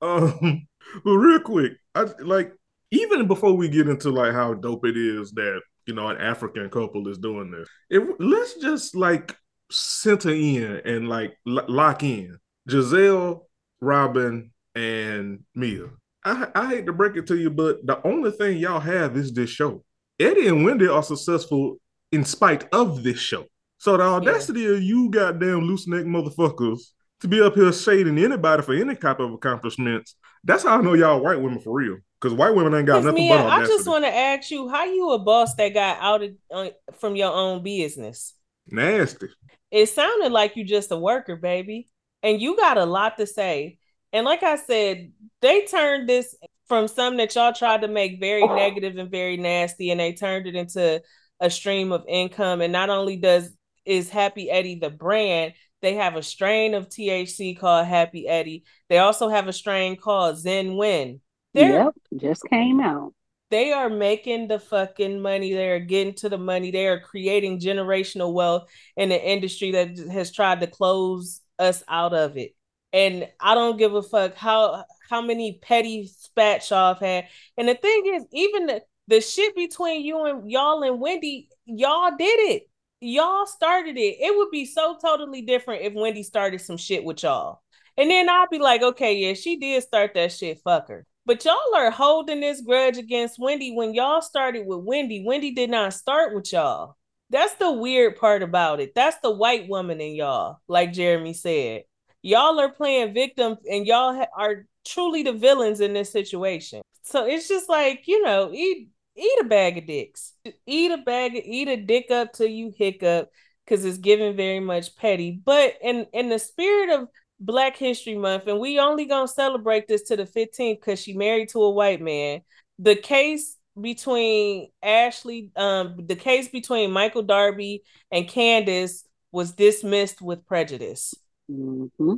[0.00, 0.66] Um,
[1.04, 2.52] but real quick, I like
[2.90, 6.68] even before we get into like how dope it is that you know an African
[6.70, 7.68] couple is doing this.
[7.90, 9.36] If let's just like
[9.70, 12.38] center in and like l- lock in
[12.68, 13.46] Gizelle,
[13.80, 15.88] Robyn, and Mia.
[16.24, 19.32] I, I hate to break it to you, but the only thing y'all have is
[19.32, 19.82] this show.
[20.20, 21.78] Eddie and Wendy are successful
[22.12, 23.46] in spite of this show.
[23.78, 24.74] So the audacity yeah.
[24.74, 26.80] of you goddamn loose neck motherfuckers
[27.20, 30.14] to be up here shading anybody for any type of accomplishments,
[30.44, 31.98] that's how I know y'all white women for real.
[32.20, 33.64] Because white women ain't got nothing Mia, but audacity.
[33.64, 36.68] I just want to ask you, how you a boss that got outed uh,
[37.00, 38.34] from your own business?
[38.68, 39.26] Nasty.
[39.72, 41.88] It sounded like you just a worker, baby,
[42.22, 43.78] and you got a lot to say.
[44.12, 46.36] And like I said, they turned this
[46.68, 48.54] from something that y'all tried to make very oh.
[48.54, 51.02] negative and very nasty, and they turned it into
[51.40, 52.60] a stream of income.
[52.60, 53.50] And not only does
[53.84, 58.64] is Happy Eddie the brand, they have a strain of THC called Happy Eddie.
[58.88, 61.20] They also have a strain called Zen Win.
[61.52, 63.12] Yep, just came out.
[63.50, 65.52] They are making the fucking money.
[65.52, 66.70] They are getting to the money.
[66.70, 72.14] They are creating generational wealth in an industry that has tried to close us out
[72.14, 72.54] of it.
[72.94, 77.28] And I don't give a fuck how how many petty spats y'all have had.
[77.58, 82.12] And the thing is, even the, the shit between you and y'all and Wendy, y'all
[82.16, 82.70] did it.
[83.02, 84.16] Y'all started it.
[84.20, 87.60] It would be so totally different if Wendy started some shit with y'all.
[87.96, 91.04] And then I'd be like, okay, yeah, she did start that shit, fuck her.
[91.26, 95.24] But y'all are holding this grudge against Wendy when y'all started with Wendy.
[95.26, 96.96] Wendy did not start with y'all.
[97.30, 98.92] That's the weird part about it.
[98.94, 101.82] That's the white woman in y'all, like Jeremey said.
[102.22, 106.82] Y'all are playing victim and y'all ha- are truly the villains in this situation.
[107.02, 110.32] So it's just like, you know, eat eat a bag of dicks.
[110.66, 113.30] Eat a bag of, eat a dick up till you hiccup
[113.64, 115.40] because it's given very much petty.
[115.44, 117.08] But in in the spirit of
[117.40, 121.50] Black History Month, and we only gonna celebrate this to the 15th because she married
[121.50, 122.42] to a white man.
[122.78, 130.46] The case between Ashley, um, the case between Michael Darby and Candiace was dismissed with
[130.46, 131.14] prejudice.
[131.50, 132.14] Mm-hmm.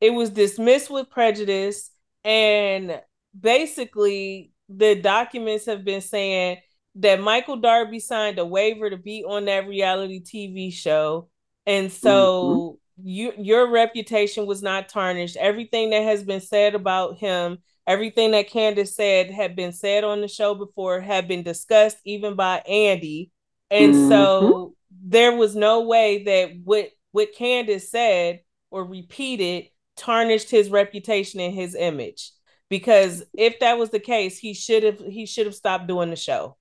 [0.00, 1.90] It was dismissed with prejudice.
[2.24, 3.00] And
[3.38, 6.58] basically, the documents have been saying
[6.96, 11.28] that Michael Darby signed a waiver to be on that reality TV show.
[11.66, 13.08] And so mm-hmm.
[13.08, 15.36] you, your reputation was not tarnished.
[15.36, 20.20] Everything that has been said about him, everything that Candiace said had been said on
[20.20, 23.30] the show before, had been discussed even by Andy.
[23.70, 24.08] And mm-hmm.
[24.08, 28.40] so there was no way that what what Candiace said
[28.70, 32.32] or repeated tarnished his reputation and his image
[32.68, 36.16] because if that was the case he should have he should have stopped doing the
[36.16, 36.56] show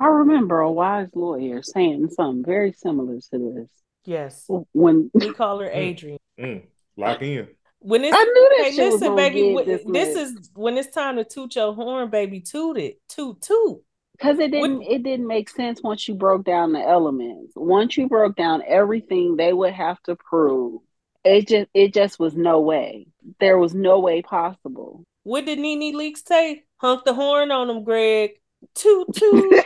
[0.00, 3.70] i remember a wise lawyer saying something very similar to this
[4.04, 6.62] yes when we call her Adrienne mm,
[6.96, 7.48] lock in
[7.80, 9.54] when it's I knew that hey, listen, baby.
[9.64, 12.40] This, this is when it's time to toot your horn, baby.
[12.40, 13.80] Toot it, toot toot.
[14.12, 14.90] Because it didn't, what?
[14.90, 17.52] it didn't make sense once you broke down the elements.
[17.54, 20.80] Once you broke down everything they would have to prove
[21.26, 23.08] it just it just was no way.
[23.40, 25.04] There was no way possible.
[25.26, 26.62] What did Nene Leakes say?
[26.76, 28.30] Hunk the horn on them, Greg.
[28.76, 29.64] Toot toot.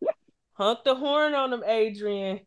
[0.54, 2.40] Hunk the horn on them, Adrienne.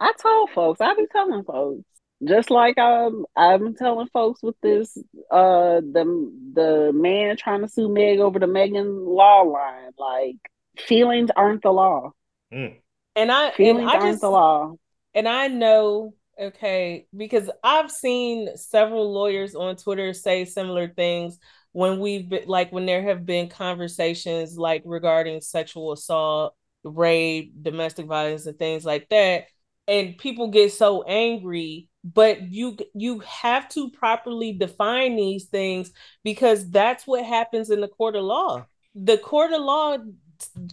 [0.00, 0.80] I told folks.
[0.80, 1.84] I be telling folks.
[2.24, 4.98] Just like um, I'm telling folks with this,
[5.30, 10.34] uh, the the man trying to sue Meg over the Megan law line, like
[10.80, 12.10] feelings aren't the law.
[12.52, 12.74] Mm.
[13.14, 14.74] And I feelings and I aren't just, the law.
[15.14, 21.38] And I know, okay, because I've seen several lawyers on Twitter say similar things
[21.72, 28.06] when we've been like when there have been conversations like regarding sexual assault, rape, domestic
[28.06, 29.44] violence, and things like that,
[29.86, 35.92] and people get so angry but you you have to properly define these things
[36.24, 38.64] because that's what happens in the court of law.
[38.94, 39.98] The court of law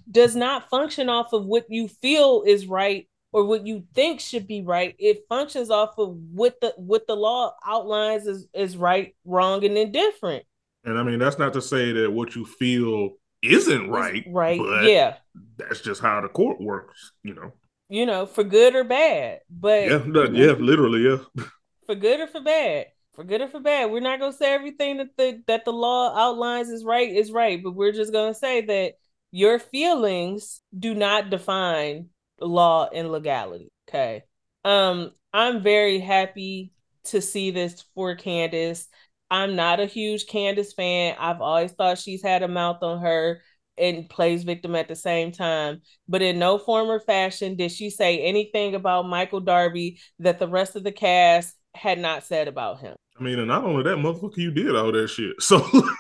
[0.10, 3.08] does not function off of what you feel is right
[3.38, 7.16] or what you think should be right it functions off of what the what the
[7.16, 10.44] law outlines is is right wrong and indifferent
[10.88, 13.12] and I mean, that's not to say that what you feel
[13.44, 14.24] isn't right.
[14.26, 14.60] Right.
[14.84, 15.18] yeah.
[15.58, 17.52] That's just how the court works, you know.
[17.90, 19.40] You know, for good or bad.
[19.50, 21.44] But yeah, yeah, literally, yeah.
[21.86, 22.88] For good or for bad.
[23.14, 23.92] For good or for bad.
[23.92, 27.62] We're not gonna say everything that the that the law outlines is right is right,
[27.62, 28.94] but we're just gonna say that
[29.32, 32.10] your feelings do not define
[32.40, 33.72] law and legality.
[33.90, 34.24] Okay.
[34.64, 36.72] Um, I'm very happy
[37.06, 38.88] to see this for Candiace.
[39.30, 41.16] I'm not a huge Candiace fan.
[41.20, 43.42] I've always thought she's had a mouth on her
[43.78, 45.82] and plays victim at the same time.
[46.08, 50.48] But in no form or fashion did she say anything about Michael Darby that the
[50.48, 52.96] rest of the cast had not said about him.
[53.20, 55.36] I mean, and not only that, motherfucker, you did all that shit.
[55.42, 55.60] So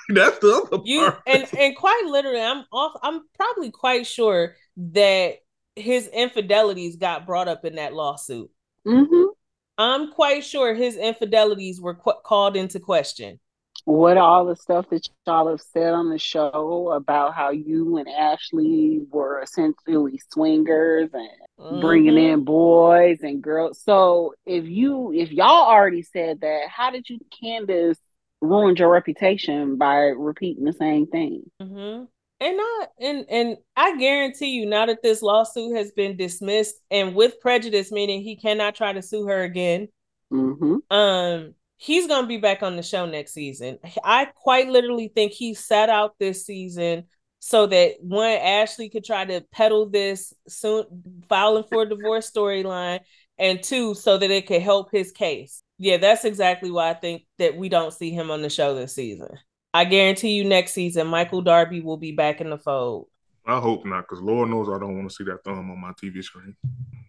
[0.09, 1.21] that's the other you, part.
[1.25, 2.99] And and quite literally, I'm off.
[3.01, 5.37] I'm probably quite sure that
[5.77, 8.49] his infidelities got brought up in that lawsuit.
[8.85, 9.25] Mm-hmm.
[9.77, 13.39] I'm quite sure his infidelities were qu- called into question.
[13.85, 18.09] What all the stuff that y'all have said on the show about how you and
[18.09, 21.79] Ashley were essentially swingers and mm-hmm.
[21.79, 23.81] bringing in boys and girls.
[23.81, 27.99] So if you if y'all already said that, how did you Candiace
[28.41, 31.43] ruined your reputation by repeating the same thing?
[31.61, 32.05] Mm-hmm
[32.39, 37.15] and not and and I guarantee you now that this lawsuit has been dismissed and
[37.15, 39.87] with prejudice, meaning he cannot try to sue her again.
[40.31, 40.95] Mm-hmm.
[40.95, 43.79] Um, he's gonna be back on the show next season.
[44.03, 47.05] I quite literally think he sat out this season
[47.39, 50.83] so that one Ashley could try to peddle this soon
[51.29, 52.99] filing for a divorce storyline,
[53.37, 55.61] and two, so that it could help his case.
[55.77, 58.95] Yeah, that's exactly why I think that we don't see him on the show this
[58.95, 59.29] season.
[59.77, 63.09] I guarantee you next season, Michael Darby will be back in the fold.
[63.45, 65.91] I hope not, because Lord knows I don't want to see that thumb on my
[65.91, 66.55] TV screen.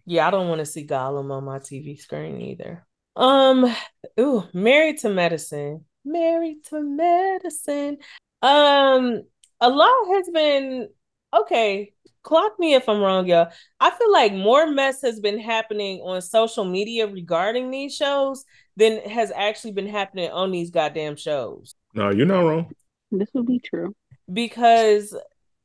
[0.05, 2.85] Yeah, I don't want to see Gollum on my TV screen either.
[3.15, 3.75] Um,
[4.19, 5.83] ooh, married to medicine.
[6.05, 7.97] Married to medicine.
[8.43, 9.23] Um,
[9.59, 10.89] a lot has been
[11.35, 11.93] okay.
[12.21, 13.51] Clock me if I'm wrong, y'all.
[13.79, 18.45] I feel like more mess has been happening on social media regarding these shows
[18.77, 21.73] than has actually been happening on these goddamn shows.
[21.93, 22.71] No, you're not wrong.
[23.11, 23.95] This would be true.
[24.31, 25.15] Because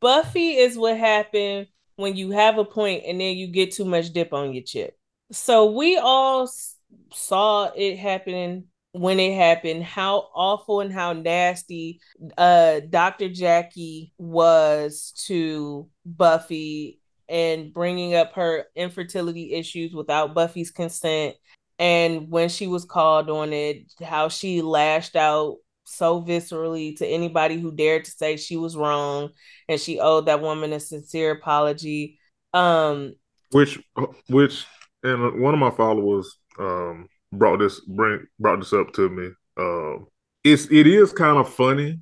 [0.02, 1.66] Buffie is what happened
[1.96, 4.96] when you have a point and then you get too much dip on your chip.
[5.32, 6.50] So we all
[7.12, 12.00] saw it happening when it happened, how awful and how nasty
[12.38, 13.28] uh Dr.
[13.28, 16.98] Jackie was to Buffie
[17.28, 21.34] and bringing up her infertility issues without Buffie's consent
[21.78, 25.56] and when she was called on it how she lashed out
[25.94, 29.30] so viscerally to anybody who dared to say she was wrong
[29.68, 32.18] and she owed that woman a sincere apology
[32.52, 33.14] um
[33.52, 33.80] which
[34.28, 34.66] which
[35.02, 40.06] and one of my followers um brought this bring brought this up to me um
[40.44, 41.98] it's it is kind of funny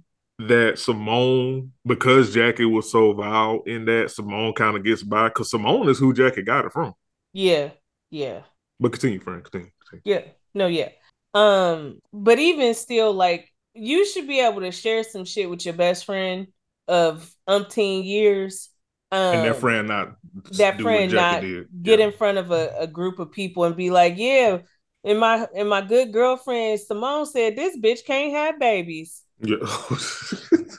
[0.49, 5.51] that Simone, because Jackie was so vile in that, Simone kind of gets by because
[5.51, 6.95] Simone is who Jackie got it from.
[7.32, 7.70] Yeah,
[8.11, 8.40] yeah.
[8.80, 9.45] But continue, Frank.
[9.45, 10.03] Continue, continue.
[10.05, 10.88] Yeah, no, yeah.
[11.34, 15.75] Um, but even still, like you should be able to share some shit with your
[15.75, 16.49] best friend
[16.89, 18.68] of umpteen years.
[19.11, 20.16] Um, and that um, friend not
[20.53, 21.68] that friend not did.
[21.83, 22.07] get yeah.
[22.07, 24.59] in front of a, a group of people and be like, yeah,
[25.05, 29.23] and my and my good girlfriend Simone said this bitch can't have babies.
[29.41, 29.57] Yeah.
[29.61, 30.79] that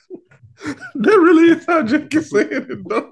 [0.96, 3.12] really is how Jackie said it though.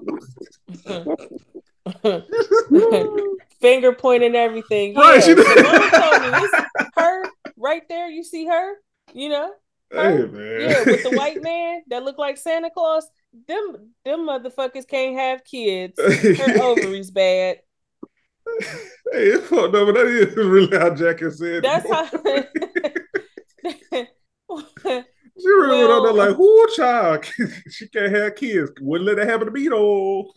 [3.60, 4.94] Finger pointing everything.
[4.94, 5.34] Right, yeah.
[5.34, 6.50] Simone told me this
[6.96, 7.24] her
[7.56, 8.08] right there.
[8.08, 8.76] You see her?
[9.12, 9.52] You know?
[9.92, 10.60] Hey, man.
[10.60, 13.08] Yeah, with the white man that look like Santa Claus.
[13.48, 15.98] Them them motherfuckers can't have kids.
[16.38, 17.60] Her ovaries bad.
[19.10, 21.62] Hey, up, but that is really how Jackie said.
[21.62, 22.04] That's how.
[23.64, 27.24] she really well, went on there like, "Who child?
[27.70, 28.70] she can't have kids.
[28.80, 30.32] Wouldn't let that happen to me though."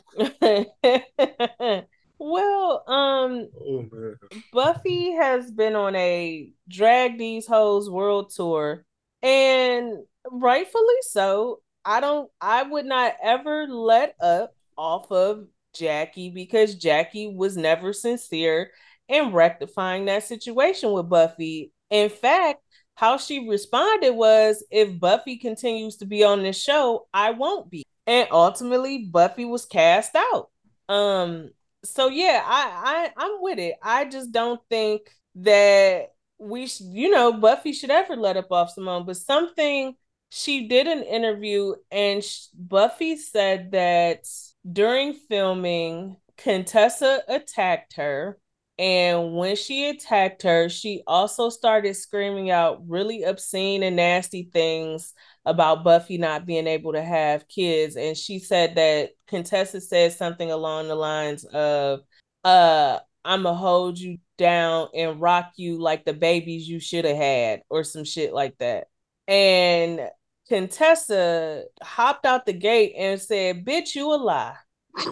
[2.18, 4.18] Well, um, Oh man.
[4.54, 8.86] Buffie has been on a drag these hoes world tour,
[9.26, 11.62] and rightfully so.
[11.84, 12.30] I don't.
[12.40, 18.72] I would not ever let up off of Jackie because Jackie was never sincere
[19.08, 21.72] in rectifying that situation with Buffie.
[21.90, 22.62] In fact,
[22.96, 27.84] how she responded was, "If Buffie continues to be on this show, I won't be."
[28.08, 30.50] And ultimately, Buffie was cast out.
[30.88, 31.50] Um,
[31.84, 33.76] so yeah, I, I I'm with it.
[33.82, 38.72] I just don't think that we sh- you know Buffie should ever let up off
[38.72, 39.96] Simone, but something
[40.30, 44.26] she did an interview and sh- Buffie said that
[44.70, 48.38] during filming Contessa attacked her
[48.78, 55.14] and when she attacked her, she also started screaming out really obscene and nasty things
[55.46, 57.96] about Buffie not being able to have kids.
[57.96, 62.02] And she said that Contessa said something along the lines of,
[62.44, 67.62] uh, I'ma hold you down and rock you like the babies you should have had,
[67.70, 68.88] or some shit like that.
[69.28, 70.02] And
[70.48, 74.56] Contessa hopped out the gate and said, Bitch, you a lie.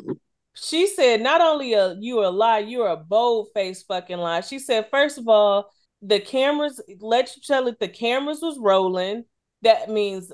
[0.55, 4.41] She said, not only are you a lie, you're a bold faced fucking lie.
[4.41, 5.71] She said, first of all,
[6.01, 9.25] the cameras, let you tell it, the cameras was rolling.
[9.63, 10.31] That means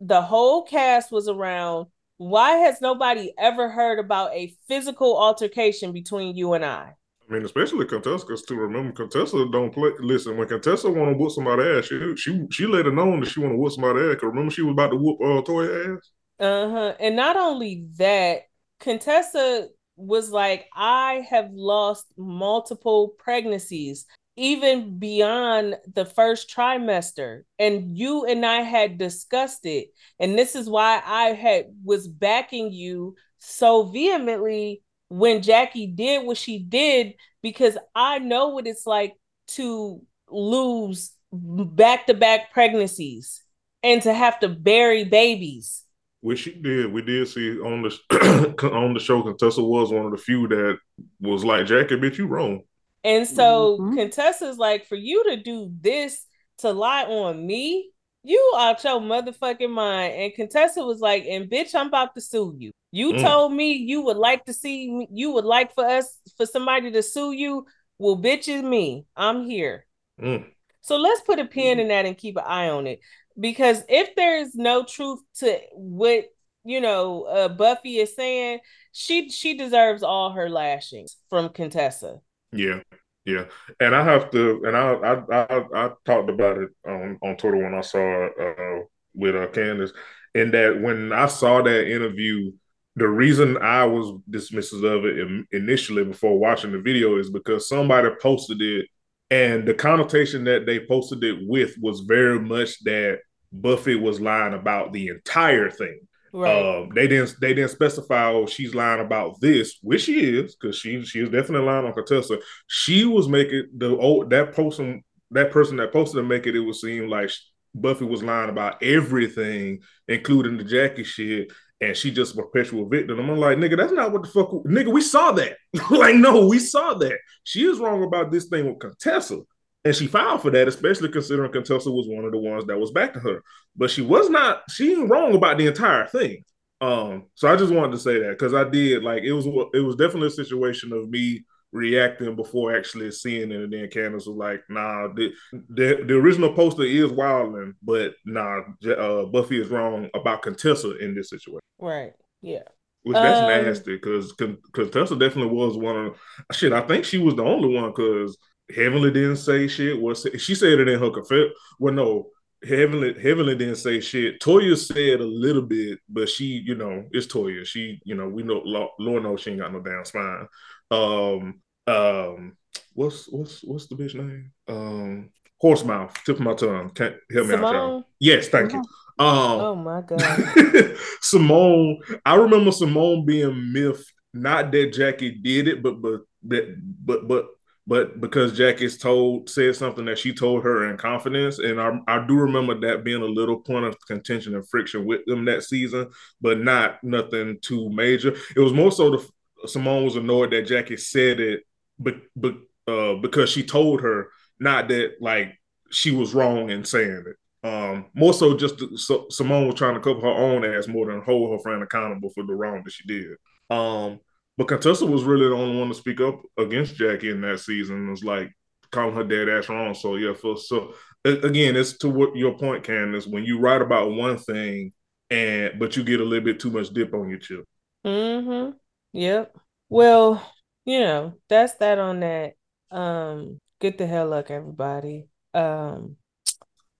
[0.00, 1.86] the whole cast was around.
[2.18, 6.94] Why has nobody ever heard about a physical altercation between you and I?
[7.28, 9.90] I mean, especially Contessa, because to remember, Contessa don't play.
[9.98, 13.30] Listen, when Contessa want to whoop somebody ass, she she she let it known that
[13.30, 14.16] she want to whoop somebody ass.
[14.16, 16.10] Cause remember, she was about to whoop uh, Toy ass.
[16.38, 16.94] Uh huh.
[17.00, 18.42] And not only that,
[18.80, 24.04] Contessa was like, I have lost multiple pregnancies,
[24.36, 27.42] even beyond the first trimester.
[27.58, 29.88] And you and I had discussed it.
[30.18, 34.82] And this is why I had was backing you so vehemently
[35.18, 39.14] when Jackie did what she did, because I know what it's like
[39.48, 43.42] to lose back to back pregnancies
[43.82, 45.84] and to have to bury babies
[46.24, 46.90] which she did.
[46.90, 49.22] We did see on the on the show.
[49.22, 50.78] Contessa was one of the few that
[51.20, 52.62] was like, "Jackie, bitch, you wrong."
[53.04, 53.96] And so mm-hmm.
[53.96, 56.24] Contessa's like, for you to do this
[56.58, 57.90] to lie on me,
[58.24, 60.14] you out your motherfucking mind.
[60.14, 62.72] And Contessa was like, and bitch, I'm about to sue you.
[62.90, 63.22] You mm.
[63.22, 66.90] told me you would like to see me, you would like for us for somebody
[66.92, 67.66] to sue you.
[67.98, 69.06] Well, bitch is me.
[69.16, 69.86] I'm here.
[70.20, 70.46] Mm.
[70.80, 73.00] So let's put a pin in that and keep an eye on it
[73.38, 76.26] because if there's no truth to what
[76.64, 78.60] you know uh, Buffie is saying,
[78.92, 82.20] she she deserves all her lashings from Contessa.
[82.52, 82.80] Yeah,
[83.24, 83.44] yeah,
[83.80, 87.58] and I have to, and I I I, I talked about it on on Twitter
[87.58, 89.92] when I saw uh, with uh, Candice,
[90.34, 92.52] and that when I saw that interview.
[92.96, 98.08] The reason I was dismissive of it initially before watching the video is because somebody
[98.22, 98.86] posted it
[99.30, 103.18] and the connotation that they posted it with was very much that
[103.52, 106.00] Buffie was lying about the entire thing.
[106.34, 106.80] Right.
[106.80, 110.76] Um, they didn't they didn't specify oh she's lying about this, which she is, because
[110.76, 112.38] she she definitely lying on Contessa.
[112.66, 116.60] She was making the old that person that person that posted to make it, it
[116.60, 117.30] would seem like
[117.76, 119.78] Buffie was lying about everything,
[120.08, 123.20] including the Jackie shit, and she just a perpetual victim.
[123.20, 124.92] I'm like, nigga, that's not what the fuck, nigga.
[124.92, 125.56] We saw that.
[125.90, 127.18] like, no, we saw that.
[127.44, 129.40] She is wrong about this thing with Contessa.
[129.84, 132.90] And she filed for that, especially considering Contessa was one of the ones that was
[132.90, 133.42] backing her.
[133.76, 136.42] But she was not, she ain't wrong about the entire thing.
[136.80, 139.80] Um, so I just wanted to say that because I did like it was it
[139.80, 144.28] was definitely a situation of me reacting before actually seeing it, and then Candice was
[144.28, 150.10] like, "Nah, the the, the original poster is wilding, but nah, uh, Buffie is wrong
[150.14, 152.12] about Contessa in this situation." Right.
[152.42, 152.62] Yeah.
[153.02, 156.16] Which that's um, nasty because Contessa definitely was one of
[156.52, 156.72] shit.
[156.72, 158.38] I think she was the only one because
[158.74, 160.00] Heavenly didn't say shit.
[160.00, 161.52] Was she said it in her confession?
[161.78, 162.30] Well, no,
[162.66, 164.40] Heavenly Heavenly didn't say shit.
[164.40, 167.64] Toya said a little bit, but she, you know, it's Toya.
[167.66, 170.48] She, you know, we know Lord knows she ain't got no damn spine.
[170.90, 172.56] Um, um,
[172.94, 174.52] what's what's what's the bitch name?
[174.68, 176.14] Um, horse mouth.
[176.24, 176.90] Tip of my tongue.
[176.90, 178.04] Can't help me out, y'all.
[178.18, 178.78] Yes, thank you.
[179.18, 182.00] Um, oh my god, Simone.
[182.24, 184.10] I remember Simone being miffed.
[184.32, 187.46] Not that Jackie did it, but but that but but
[187.86, 192.26] but because Jackie's told said something that she told her in confidence, and I, I
[192.26, 196.08] do remember that being a little point of contention and friction with them that season,
[196.40, 198.34] but not nothing too major.
[198.56, 201.64] It was more so the Simone was annoyed that Jackie said it,
[201.98, 202.56] but but
[202.88, 204.28] uh, because she told her,
[204.58, 205.58] not that like
[205.90, 207.36] she was wrong in saying it.
[207.68, 211.22] Um, more so, just so Simone was trying to cover her own ass more than
[211.22, 213.36] hold her friend accountable for the wrong that she did.
[213.70, 214.20] Um,
[214.56, 218.06] But Contessa was really the only one to speak up against Jackie in that season.
[218.06, 218.52] It was like
[218.92, 219.94] calling her dead ass wrong.
[219.94, 220.94] So yeah, for, so
[221.24, 223.26] again, it's to what your point, Candice.
[223.26, 224.92] When you write about one thing
[225.30, 227.64] and but you get a little bit too much dip on your chip.
[228.06, 228.76] Mm-hmm.
[229.12, 229.56] Yep.
[229.88, 230.52] Well,
[230.84, 232.54] you know, that's that on that.
[232.90, 235.28] Um, get the hell luck, everybody.
[235.52, 236.16] Um,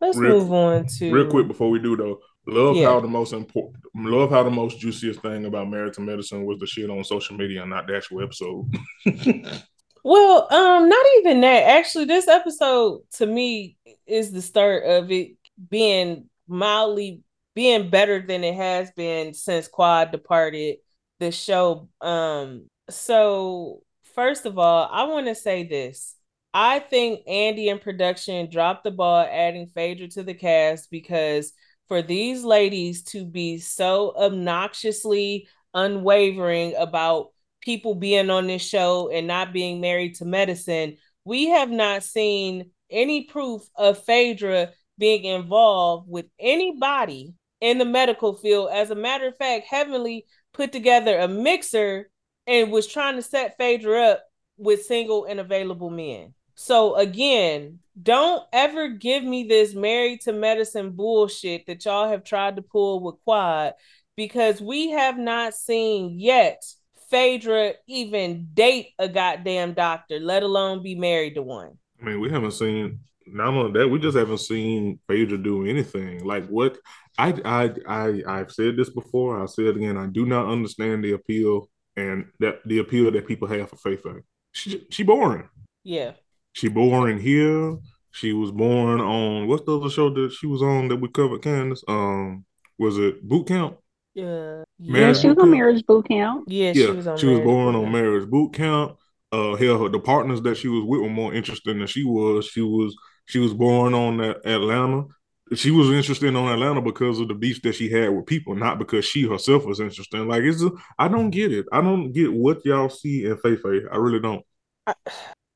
[0.00, 2.18] let's real, move on to real quick before we do though.
[2.47, 2.86] Love yeah.
[2.88, 6.59] how the most important, love how the most juiciest thing about Married to Medicine was
[6.59, 8.66] the shit on social media and not the actual episode.
[10.05, 11.64] well, um, not even that.
[11.64, 13.76] Actually, this episode to me
[14.07, 15.32] is the start of it
[15.70, 17.22] being mildly
[17.55, 20.78] being better than it has been since Quad departed
[21.20, 21.88] the show.
[22.01, 23.82] Um, so
[24.14, 26.16] first of all, I want to say this.
[26.53, 31.53] I think Andy and production dropped the ball adding Phaedra to the cast because
[31.89, 37.28] for these ladies to be so obnoxiously unwavering about
[37.61, 42.70] people being on this show and not being married to medicine, we have not seen
[42.91, 48.70] any proof of Phaedra being involved with anybody in the medical field.
[48.72, 52.11] As a matter of fact, Heavenly put together a mixer
[52.47, 54.24] and was trying to set Phaedra up
[54.57, 56.35] with single and available men.
[56.55, 62.57] So again, don't ever give me this married to medicine bullshit that y'all have tried
[62.57, 63.74] to pull with Quad
[64.16, 66.64] because we have not seen yet
[67.11, 71.78] Phaedra even date a goddamn doctor, let alone be married to one.
[72.00, 76.24] I mean, we haven't seen not only that, we just haven't seen Phaedra do anything.
[76.24, 76.78] Like what
[77.18, 79.38] I I I I've said this before.
[79.38, 79.96] I'll say it again.
[79.96, 84.05] I do not understand the appeal and that the appeal that people have for Faith.
[84.52, 85.48] She she boring.
[85.82, 86.12] Yeah.
[86.55, 87.76] She boring here.
[88.12, 91.42] She was born on what's the other show that she was on that we covered,
[91.42, 91.82] Candice?
[91.88, 92.44] Um,
[92.78, 93.76] was it Boot Camp?
[94.14, 94.62] Yeah.
[94.78, 96.44] yeah, she was on Marriage Boot Camp.
[96.46, 97.18] Yeah, yeah, she was on.
[97.18, 98.96] She was born on Marriage Boot Camp.
[99.32, 102.46] Uh, hell, the partners that she was with were more interesting than she was.
[102.46, 102.94] She was
[103.26, 105.07] she was born on Atlanta.
[105.55, 108.78] She was interested on Atlanta because of the beef that she had with people, not
[108.78, 110.28] because she herself was interesting.
[110.28, 110.64] Like it's,
[111.00, 111.66] I don't get it.
[111.72, 113.82] I don't get what y'all see in Faye Faye.
[113.90, 114.46] I really don't.
[114.86, 114.94] I,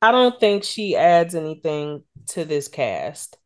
[0.00, 3.36] I don't think she adds anything to this cast.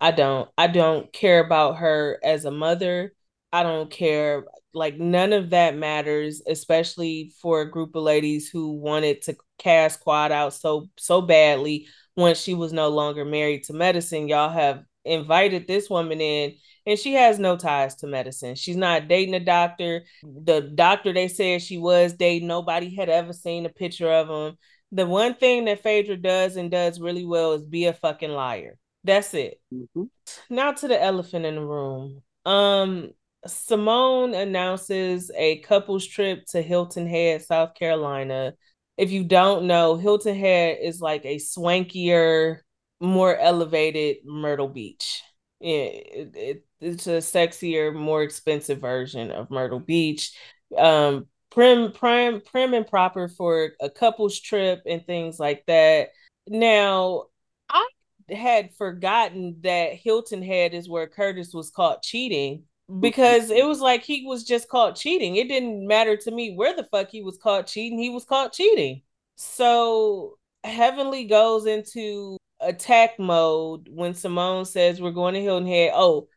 [0.00, 0.48] I don't.
[0.56, 3.12] I don't care about her as a mother.
[3.52, 4.44] I don't care.
[4.74, 10.00] Like none of that matters, especially for a group of ladies who wanted to cast
[10.00, 14.82] Quad out so so badly once she was no longer married to medicine, y'all have
[15.04, 16.54] invited this woman in
[16.86, 18.54] and she has no ties to medicine.
[18.54, 20.04] She's not dating a doctor.
[20.22, 24.56] The doctor they said she was dating, nobody had ever seen a picture of him.
[24.92, 28.78] The one thing that Phaedra does and does really well is be a fucking liar.
[29.04, 29.60] That's it.
[29.72, 30.04] Mm-hmm.
[30.50, 32.22] Now to the elephant in the room.
[32.44, 33.10] Um,
[33.46, 38.54] Simone announces a couples trip to Hilton Head, South Carolina
[38.96, 42.60] if you don't know, Hilton Head is like a swankier,
[43.00, 45.22] more elevated Myrtle Beach.
[45.60, 50.36] It, it, it's a sexier, more expensive version of Myrtle Beach.
[50.76, 56.10] Um, prim, prim, prim and proper for a couple's trip and things like that.
[56.46, 57.24] Now,
[57.68, 57.86] I
[58.30, 62.64] had forgotten that Hilton Head is where Curtis was caught cheating
[63.00, 65.36] because it was like he was just caught cheating.
[65.36, 67.98] It didn't matter to me where the fuck he was caught cheating.
[67.98, 69.02] He was caught cheating.
[69.36, 75.92] So Heavenly goes into attack mode when Simone says we're going to Hilton Head.
[75.94, 76.28] Oh,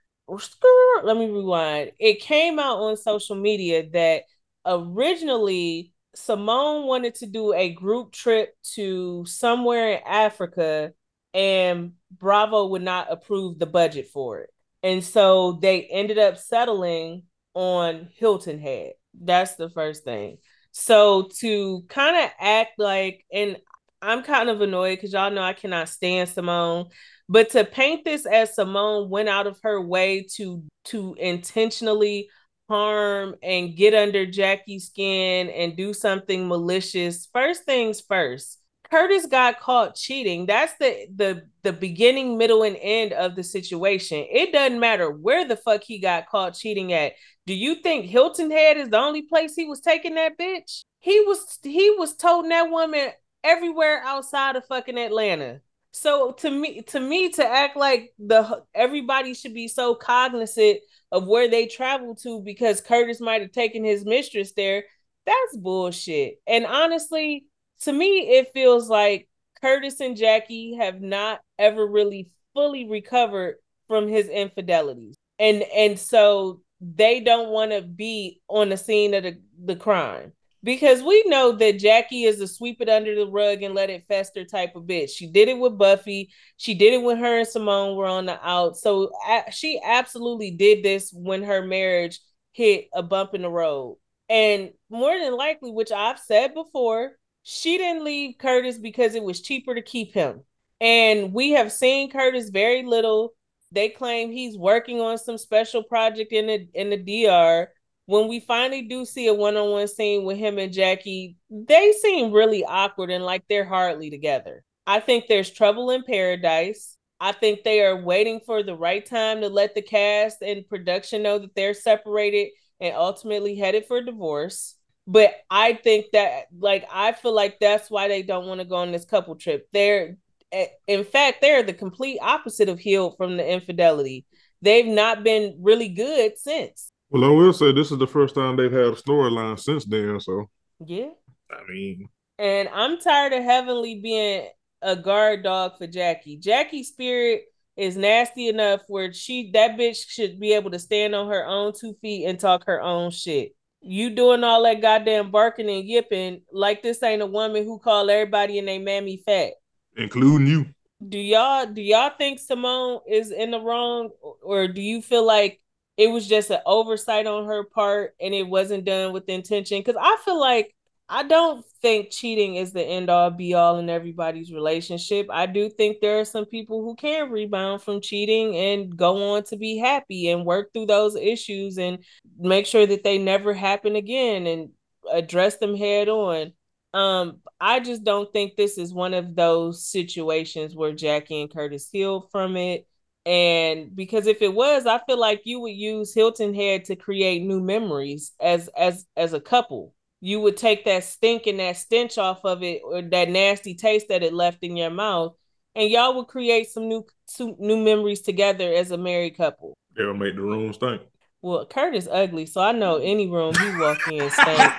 [1.04, 1.92] let me rewind.
[2.00, 4.24] It came out on social media that
[4.70, 10.94] originally Simone wanted to do a group trip to somewhere in Africa
[11.34, 14.50] and Bravo would not approve the budget for it.
[14.82, 18.94] And so they ended up settling on Hilton Head.
[19.20, 20.38] That's the first thing.
[20.72, 23.58] So to kind of act like, and
[24.02, 26.88] I'm kind of annoyed because y'all know I cannot stand Simone,
[27.28, 32.30] but to paint this as Simone went out of her way to to intentionally
[32.70, 37.28] harm and get under Jackie's skin and do something malicious.
[37.34, 38.60] First things first,
[38.90, 40.46] Curtis got caught cheating.
[40.46, 44.26] That's the the the beginning, middle, and end of the situation.
[44.32, 47.14] It doesn't matter where the fuck he got caught cheating at.
[47.46, 50.82] Do you think Hilton Head is the only place he was taking that bitch?
[51.00, 53.10] He was he was toting that woman
[53.44, 55.62] everywhere outside of fucking Atlanta.
[55.92, 60.80] So to me, to me, to act like the everybody should be so cognizant
[61.12, 64.84] of where they travel to because Curtis might have taken his mistress there,
[65.26, 66.36] that's bullshit.
[66.48, 67.46] And honestly,
[67.82, 69.28] to me, it feels like
[69.62, 73.56] Curtis and Jackie have not ever really fully recovered
[73.88, 75.16] from his infidelities.
[75.40, 80.34] And and so they don't want to be on the scene of the, the crime.
[80.64, 84.06] Because we know that Jackie is a sweep it under the rug and let it
[84.08, 85.12] fester type of bitch.
[85.12, 86.28] She did it with Buffie.
[86.58, 88.76] She did it when her and Simone were on the out.
[88.76, 89.12] So
[89.52, 92.20] she absolutely did this when her marriage
[92.52, 93.98] hit a bump in the road.
[94.28, 99.42] And more than likely, which I've said before, she didn't leave Curtis because it was
[99.42, 100.42] cheaper to keep him.
[100.82, 103.34] And we have seen Curtis very little.
[103.72, 107.70] They claim he's working on some special project in the in the DR
[108.10, 112.66] when we finally do see a one-on-one scene with him and Jackie, they seem really
[112.66, 114.64] awkward and like they're hardly together.
[114.88, 116.98] I think there's trouble in paradise.
[117.20, 121.22] I think they are waiting for the right time to let the cast and production
[121.22, 122.48] know that they're separated
[122.80, 124.74] and ultimately headed for divorce.
[125.06, 128.78] But I think that, like, I feel like that's why they don't want to go
[128.78, 129.68] on this couple trip.
[129.72, 130.18] They're,
[130.52, 134.26] eh, in fact, they're the complete opposite of healed from the infidelity.
[134.64, 136.89] They've not been really good since.
[137.10, 140.20] Well, I will say this is the first time they've had a storyline since then.
[140.20, 140.50] So
[140.86, 141.10] yeah,
[141.50, 142.08] I mean,
[142.38, 144.48] and I'm tired of Heavenly being
[144.82, 146.38] a guard dog for Jackie.
[146.38, 147.44] Jackie's spirit
[147.76, 151.74] is nasty enough where she that bitch should be able to stand on her own
[151.74, 153.56] two feet and talk her own shit.
[153.82, 158.10] You doing all that goddamn barking and yipping like this ain't a woman who call
[158.10, 159.54] everybody in their mammy fat,
[159.96, 160.66] including you.
[161.08, 164.10] Do y'all do y'all think Simone is in the wrong,
[164.44, 165.62] or do you feel like
[166.00, 169.80] it was just an oversight on her part and it wasn't done with intention.
[169.80, 170.74] Because i feel like
[171.10, 175.28] i don't think cheating is the end all be all in everybody's relationship.
[175.30, 179.44] I do think there are some people who can rebound from cheating and go on
[179.46, 182.00] to be happy and work through those issues and
[182.38, 184.70] make sure that they never happen again and
[185.12, 186.54] address them head on.
[186.94, 191.90] Um i just don't think this is one of those situations where jackie and curtis
[191.92, 192.88] healed from it
[193.30, 197.44] and because if it was i feel like you would use hilton head to create
[197.44, 199.94] new memories as as as a couple.
[200.22, 204.10] You would take that stink and that stench off of it or that nasty taste
[204.10, 205.34] that it left in your mouth
[205.76, 209.78] and y'all would create some new some new memories together as a married couple.
[209.98, 211.04] It'll make the room stink.
[211.44, 214.74] Well kurt is ugly so i know any room he walk in stink.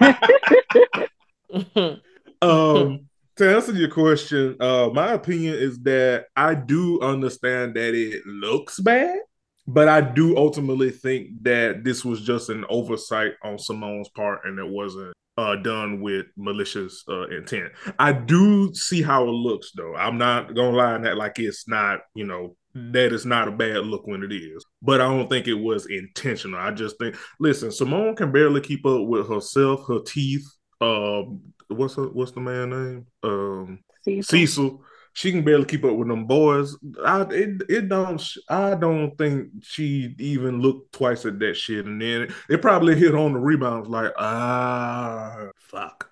[2.43, 3.10] Um
[3.41, 8.79] to answer your question, uh, my opinion is that I do understand that it looks
[8.81, 9.19] bad,
[9.67, 14.59] but I do ultimately think that this was just an oversight on Simone's part and
[14.59, 17.73] it wasn't uh, done with malicious uh, intent.
[17.99, 19.97] I do see how it looks, though.
[19.97, 23.53] I'm not gonna lie on that like it's not, you know, that is not a
[23.53, 24.63] bad look when it is.
[24.83, 26.61] But I don't think it was intentional.
[26.61, 30.47] I just think, listen, Simone can barely keep up with herself, her teeth,
[30.83, 31.41] um,
[31.71, 33.07] what's her, what's the man name?
[33.23, 34.23] Um, Cecil.
[34.23, 34.85] Cecil.
[35.13, 36.77] She can barely keep up with them boys.
[37.05, 42.01] I it, it don't I don't think she even looked twice at that shit, and
[42.01, 46.09] then it, it probably hit on the rebounds like ah fuck.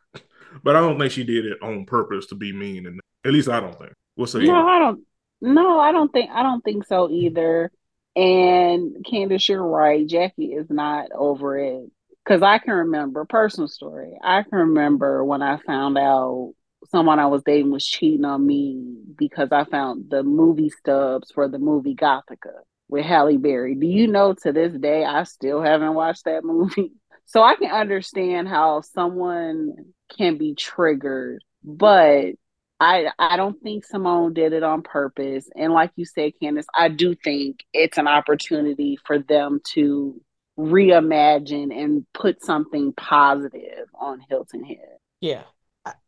[0.64, 3.48] But I don't think she did it on purpose to be mean, and at least
[3.48, 3.92] I don't think.
[4.16, 4.42] What's that?
[4.42, 5.04] No, I don't.
[5.40, 6.30] No, I don't think.
[6.32, 7.70] I don't think so either.
[8.16, 10.04] And Candice, you're right.
[10.04, 11.88] Jackie is not over it
[12.28, 14.12] because I can remember personal story.
[14.22, 16.52] I can remember when I found out
[16.90, 21.48] someone I was dating was cheating on me because I found the movie stubs for
[21.48, 22.52] the movie Gothika
[22.88, 23.74] with Halle Berry.
[23.74, 26.92] Do you know to this day I still haven't watched that movie?
[27.30, 29.74] So I can understand how someone
[30.16, 32.36] can be triggered, but
[32.80, 35.46] I I don't think Simone did it on purpose.
[35.54, 40.18] And like you said, Candice, I do think it's an opportunity for them to
[40.58, 44.98] reimagine and put something positive on Hilton Head.
[45.20, 45.44] Yeah.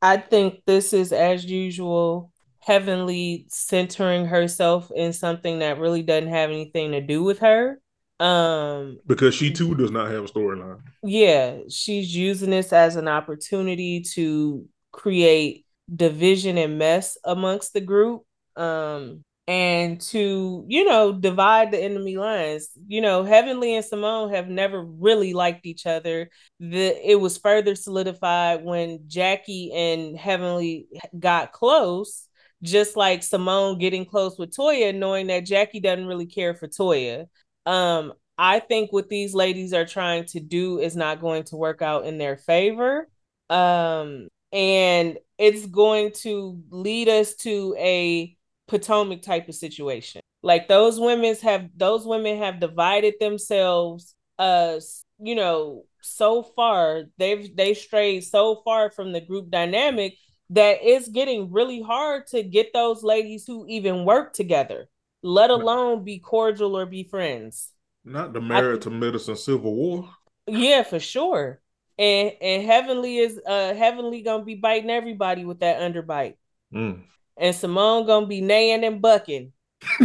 [0.03, 6.51] I think this is as usual heavenly centering herself in something that really doesn't have
[6.51, 7.81] anything to do with her.
[8.19, 10.81] Um because she too does not have a storyline.
[11.03, 18.25] Yeah, she's using this as an opportunity to create division and mess amongst the group.
[18.57, 22.71] Um and to you know divide the enemy lines.
[22.87, 26.31] You know heavenly and simone have never really liked each other.
[26.61, 30.87] The it was further solidified when jackie and heavenly
[31.19, 32.27] got close
[32.63, 37.27] just like simone getting close with toya knowing that jackie doesn't really care for toya.
[37.67, 41.83] Um i think what these ladies are trying to do is not going to work
[41.83, 43.09] out in their favor.
[43.49, 48.37] Um and it's going to lead us to a
[48.71, 50.23] Potomac type of situation.
[50.43, 54.81] Like those women's have those women have divided themselves uh
[55.19, 60.15] you know so far they've they strayed so far from the group dynamic
[60.51, 64.89] that it's getting really hard to get those ladies who even work together,
[65.23, 67.73] let alone be cordial or be friends.
[68.05, 70.09] Not the Married to Medicine civil war.
[70.47, 71.61] Yeah, for sure.
[71.99, 76.37] and and Heavenly is uh Heavenly gonna be biting everybody with that underbite.
[76.73, 77.03] Mm.
[77.41, 79.53] And Simone gonna be neighing and bucking.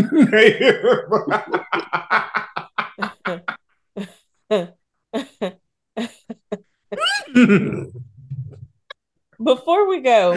[9.43, 10.33] before we go,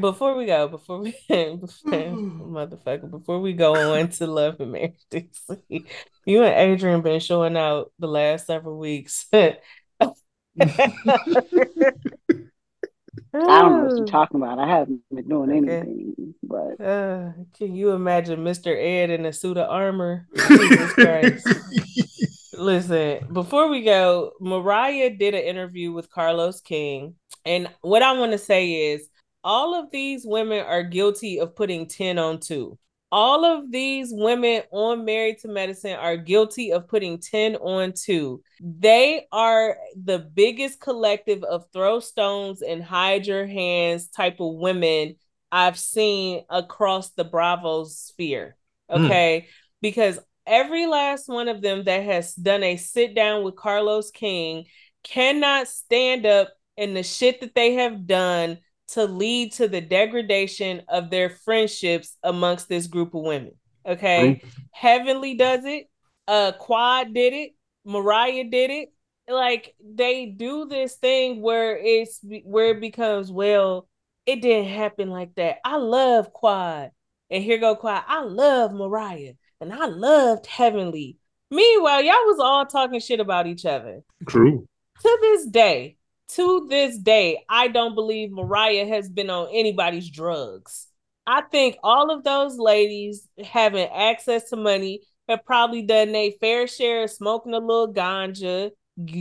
[0.00, 5.84] before we go, before we motherfucker, before we go on to Love and Marriage DC,
[6.24, 9.26] you and Adrienne been showing out the last several weeks.
[13.34, 14.58] I don't know what you're talking about.
[14.58, 18.76] I haven't been doing anything, but uh, can you imagine Mr.
[18.76, 20.28] Ed in a suit of armor?
[20.48, 21.48] Jesus Christ.
[22.56, 27.14] Listen, before we go, Mariah did an interview with Carlos King.
[27.44, 29.08] And what I want to say is
[29.42, 32.78] all of these women are guilty of putting 10 on 2.
[33.16, 38.42] All of these women on Married to Medicine are guilty of putting 10 on 2.
[38.60, 45.14] They are the biggest collective of throw stones and hide your hands type of women
[45.52, 48.56] I've seen across the Bravo sphere.
[48.90, 49.04] Hmm.
[49.04, 49.44] Okay.
[49.46, 49.52] Mm.
[49.80, 54.64] Because every last one of them that has done a sit down with Carlos King
[55.04, 58.58] cannot stand up in the shit that they have done
[58.88, 63.52] to lead to the degradation of their friendships amongst this group of women.
[63.86, 64.40] Okay.
[64.42, 64.48] Mm-hmm.
[64.72, 65.88] Heavenly does it.
[66.26, 67.52] Uh Quad did it.
[67.84, 68.92] Mariah did it.
[69.28, 73.88] Like they do this thing where it's where it becomes, well,
[74.26, 75.58] it didn't happen like that.
[75.64, 76.90] I love Quad.
[77.30, 78.04] And here go Quad.
[78.06, 81.18] I love Mariah and I loved Heavenly.
[81.50, 84.02] Meanwhile, y'all was all talking shit about each other.
[84.28, 84.66] True.
[85.02, 85.96] To this day,
[86.28, 90.88] to this day, I don't believe Mariah has been on anybody's drugs.
[91.26, 96.66] I think all of those ladies having access to money have probably done a fair
[96.66, 98.70] share of smoking a little ganja,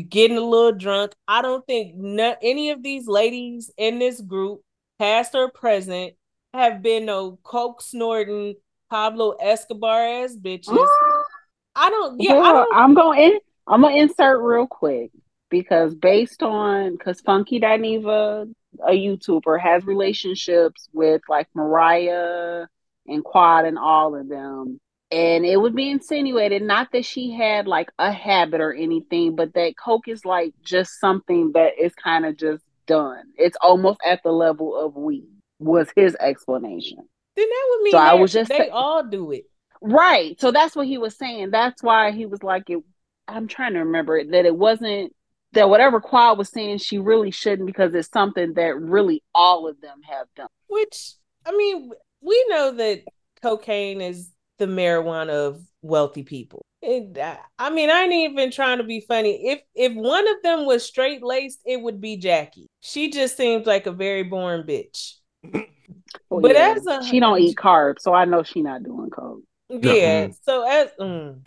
[0.09, 1.13] getting a little drunk.
[1.27, 4.61] I don't think no, any of these ladies in this group,
[4.99, 6.13] past or present,
[6.53, 8.55] have been no coke snorting,
[8.89, 10.87] Pablo Escobar ass bitches.
[11.75, 12.19] I don't.
[12.19, 12.83] Yeah, Girl, I.
[12.83, 13.39] I'm going.
[13.65, 15.11] I'm gonna insert real quick
[15.53, 18.51] because based on because Funky Dineva,
[18.87, 22.65] a YouTuber, has relationships with like Mariah
[23.05, 24.79] and Quad and all of them.
[25.11, 29.53] And it would be insinuated, not that she had like a habit or anything, but
[29.53, 33.21] that Coke is like just something that is kind of just done.
[33.37, 35.27] It's almost at the level of weed,
[35.59, 36.97] was his explanation.
[37.35, 39.43] Then that would mean so I was just they all do it.
[39.83, 40.41] Right.
[40.41, 41.51] So that's what he was saying.
[41.51, 42.79] That's why he was like it
[43.27, 45.13] I'm trying to remember that it wasn't
[45.53, 49.79] that whatever Quad was saying she really shouldn't because it's something that really all of
[49.81, 50.47] them have done.
[50.67, 51.13] Which
[51.45, 51.91] I mean,
[52.21, 53.03] we know that
[53.41, 56.65] cocaine is the marijuana of wealthy people.
[56.81, 57.17] It,
[57.57, 59.49] I mean, I ain't even trying to be funny.
[59.49, 62.67] If if one of them was straight laced, it would be Jackie.
[62.81, 65.13] She just seems like a very boring bitch.
[66.29, 66.75] Well, but yeah.
[66.75, 69.41] as a she don't eat carbs, so I know she not doing coke.
[69.69, 70.27] Yeah.
[70.27, 70.35] Mm.
[70.43, 71.41] So as mm.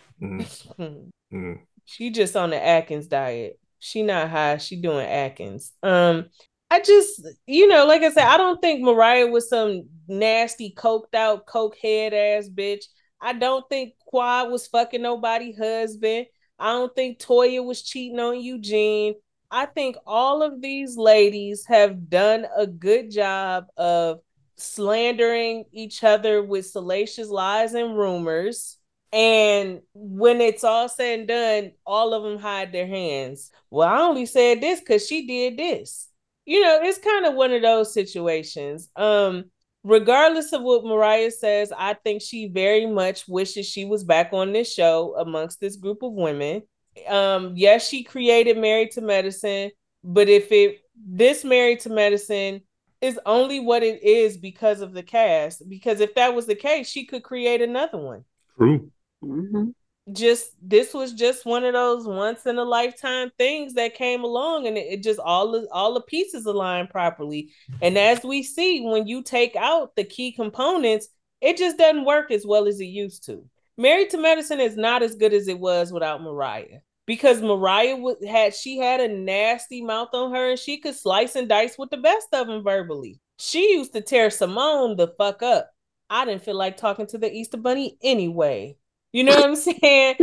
[1.31, 1.59] mm.
[1.85, 3.59] she just on the Atkins diet.
[3.79, 4.57] She not high.
[4.57, 5.73] She doing Atkins.
[5.83, 6.25] Um,
[6.69, 11.15] I just you know, like I said, I don't think Mariah was some nasty coked
[11.15, 12.85] out coke head ass bitch.
[13.21, 16.27] I don't think Quad was fucking nobody husband.
[16.59, 19.15] I don't think Toya was cheating on Eugene.
[19.49, 24.19] I think all of these ladies have done a good job of
[24.57, 28.76] slandering each other with salacious lies and rumors.
[29.13, 33.51] And when it's all said and done, all of them hide their hands.
[33.69, 36.09] Well, I only said this because she did this.
[36.45, 38.89] You know, it's kind of one of those situations.
[38.95, 39.45] Um,
[39.83, 44.51] regardless of what Mariah says, I think she very much wishes she was back on
[44.51, 46.63] this show amongst this group of women.
[47.07, 49.71] Um, yes, she created Married to Medicine,
[50.03, 52.61] but if it this Married to Medicine
[53.01, 55.67] is only what it is because of the cast.
[55.69, 58.25] Because if that was the case, she could create another one.
[58.57, 58.91] True.
[59.23, 59.69] Mm-hmm.
[60.13, 64.65] Just this was just one of those once in a lifetime things that came along,
[64.65, 67.49] and it, it just all the all the pieces aligned properly.
[67.81, 71.09] And as we see, when you take out the key components,
[71.41, 73.43] it just doesn't work as well as it used to.
[73.77, 78.27] Married to Medicine is not as good as it was without Mariah because Mariah w-
[78.27, 81.89] had she had a nasty mouth on her and she could slice and dice with
[81.89, 83.19] the best of them verbally.
[83.39, 85.69] She used to tear Simone the fuck up.
[86.09, 88.77] I didn't feel like talking to the Easter Bunny anyway.
[89.11, 90.15] You know what I'm saying?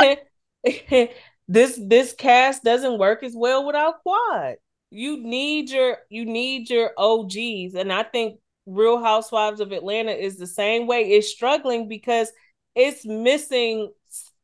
[1.48, 4.56] this this cast doesn't work as well without Quad.
[4.90, 10.36] You need your you need your OGs, and I think Real Housewives of Atlanta is
[10.38, 11.12] the same way.
[11.12, 12.30] It's struggling because
[12.74, 13.92] it's missing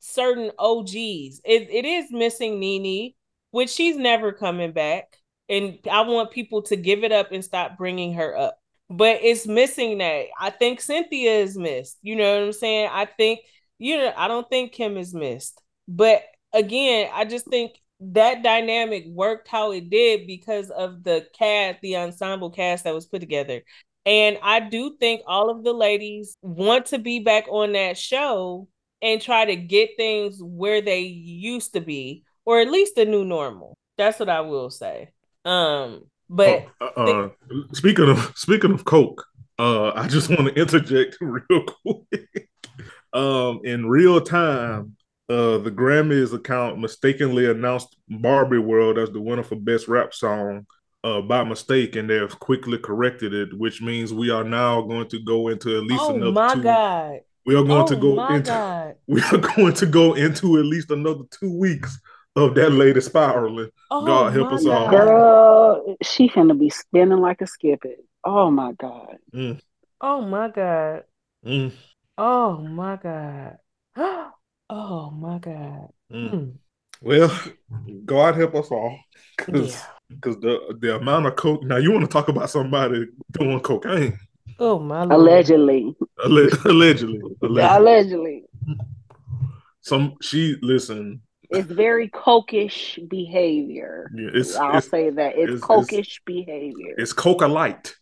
[0.01, 1.41] certain OGs.
[1.45, 3.15] It, it is missing Nene.
[3.51, 5.17] which she's never coming back.
[5.49, 8.59] And I want people to give it up and stop bringing her up.
[8.91, 10.27] But it's missing that.
[10.39, 11.99] I think Cynthia is missed.
[12.03, 12.89] You know what I'm saying?
[12.93, 13.41] I think,
[13.79, 15.61] you know, I don't think Kim is missed.
[15.87, 16.23] But
[16.53, 21.97] again, I just think that dynamic worked how it did because of the cast, the
[21.97, 23.63] ensemble cast that was put together.
[24.07, 28.69] And I do think all of the ladies want to be back on that show
[29.03, 33.25] and try to get things where they used to be, or at least a new
[33.25, 33.77] normal.
[33.97, 35.11] That's what I will say.
[35.45, 37.29] Um, but oh, uh,
[37.73, 39.25] speaking of speaking of Coke,
[39.59, 42.49] uh, I just want to interject real quick.
[43.13, 44.97] Um, in real time,
[45.29, 50.67] uh, the Grammys account mistakenly announced Barbie World as the winner for Best Rap Song
[51.05, 55.21] uh, by mistake, and they've quickly corrected it, which means we are now going to
[55.23, 56.33] go into at least oh another.
[56.33, 57.21] my two, god!
[57.47, 58.51] We are going Oh to go into.
[58.51, 58.95] god!
[59.07, 61.99] We are going to go into at least another two weeks
[62.37, 63.71] of that lady spiraling.
[63.91, 64.91] Oh God help us all.
[64.91, 64.91] God.
[64.91, 67.97] Girl, she finna be spinning like a skippet.
[68.25, 69.17] Oh my God.
[69.35, 69.61] Mm,
[70.01, 71.03] Oh my god!
[71.45, 71.73] mm,
[72.19, 73.57] Oh my god!
[74.71, 75.89] Oh my god!
[76.13, 76.31] mm.
[76.31, 76.51] Hmm.
[77.01, 77.31] Well,
[78.05, 78.99] God help us all,
[79.39, 79.77] because
[80.11, 80.35] Yeah.
[80.41, 81.63] the the amount of coke.
[81.65, 84.19] Now you want to talk about somebody doing cocaine?
[84.59, 85.13] Oh my lord!
[85.13, 85.95] Allegedly.
[86.23, 87.63] Alle- allegedly, allegedly.
[87.63, 88.45] Allegedly.
[89.81, 91.23] Some she listen.
[91.51, 94.11] It's very cokish behavior.
[94.15, 95.33] Yeah, it's I'll it's say that.
[95.39, 96.95] It's, it's- cokish behavior.
[96.99, 97.95] it's coca light.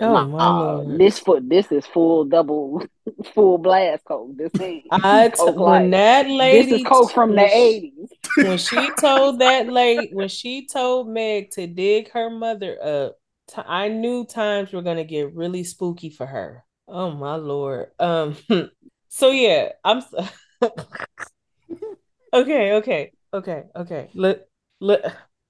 [0.00, 0.98] Oh my Nah, lord!
[0.98, 2.82] this foot this is full double
[3.34, 4.36] full blast coke.
[4.36, 8.10] This ain't I t- when that lady This is coke from the eighties.
[8.40, 13.16] when she told that lady when she told Meg to dig her mother up,
[13.48, 16.64] t- I knew times were gonna get really spooky for her.
[16.88, 17.88] Oh my lord.
[17.98, 18.36] Um.
[19.08, 19.98] So yeah, I'm.
[19.98, 20.14] s-
[22.32, 22.72] okay.
[22.74, 23.12] Okay.
[23.32, 23.64] Okay.
[23.76, 24.10] Okay.
[24.14, 24.42] Look.
[24.80, 25.02] Look.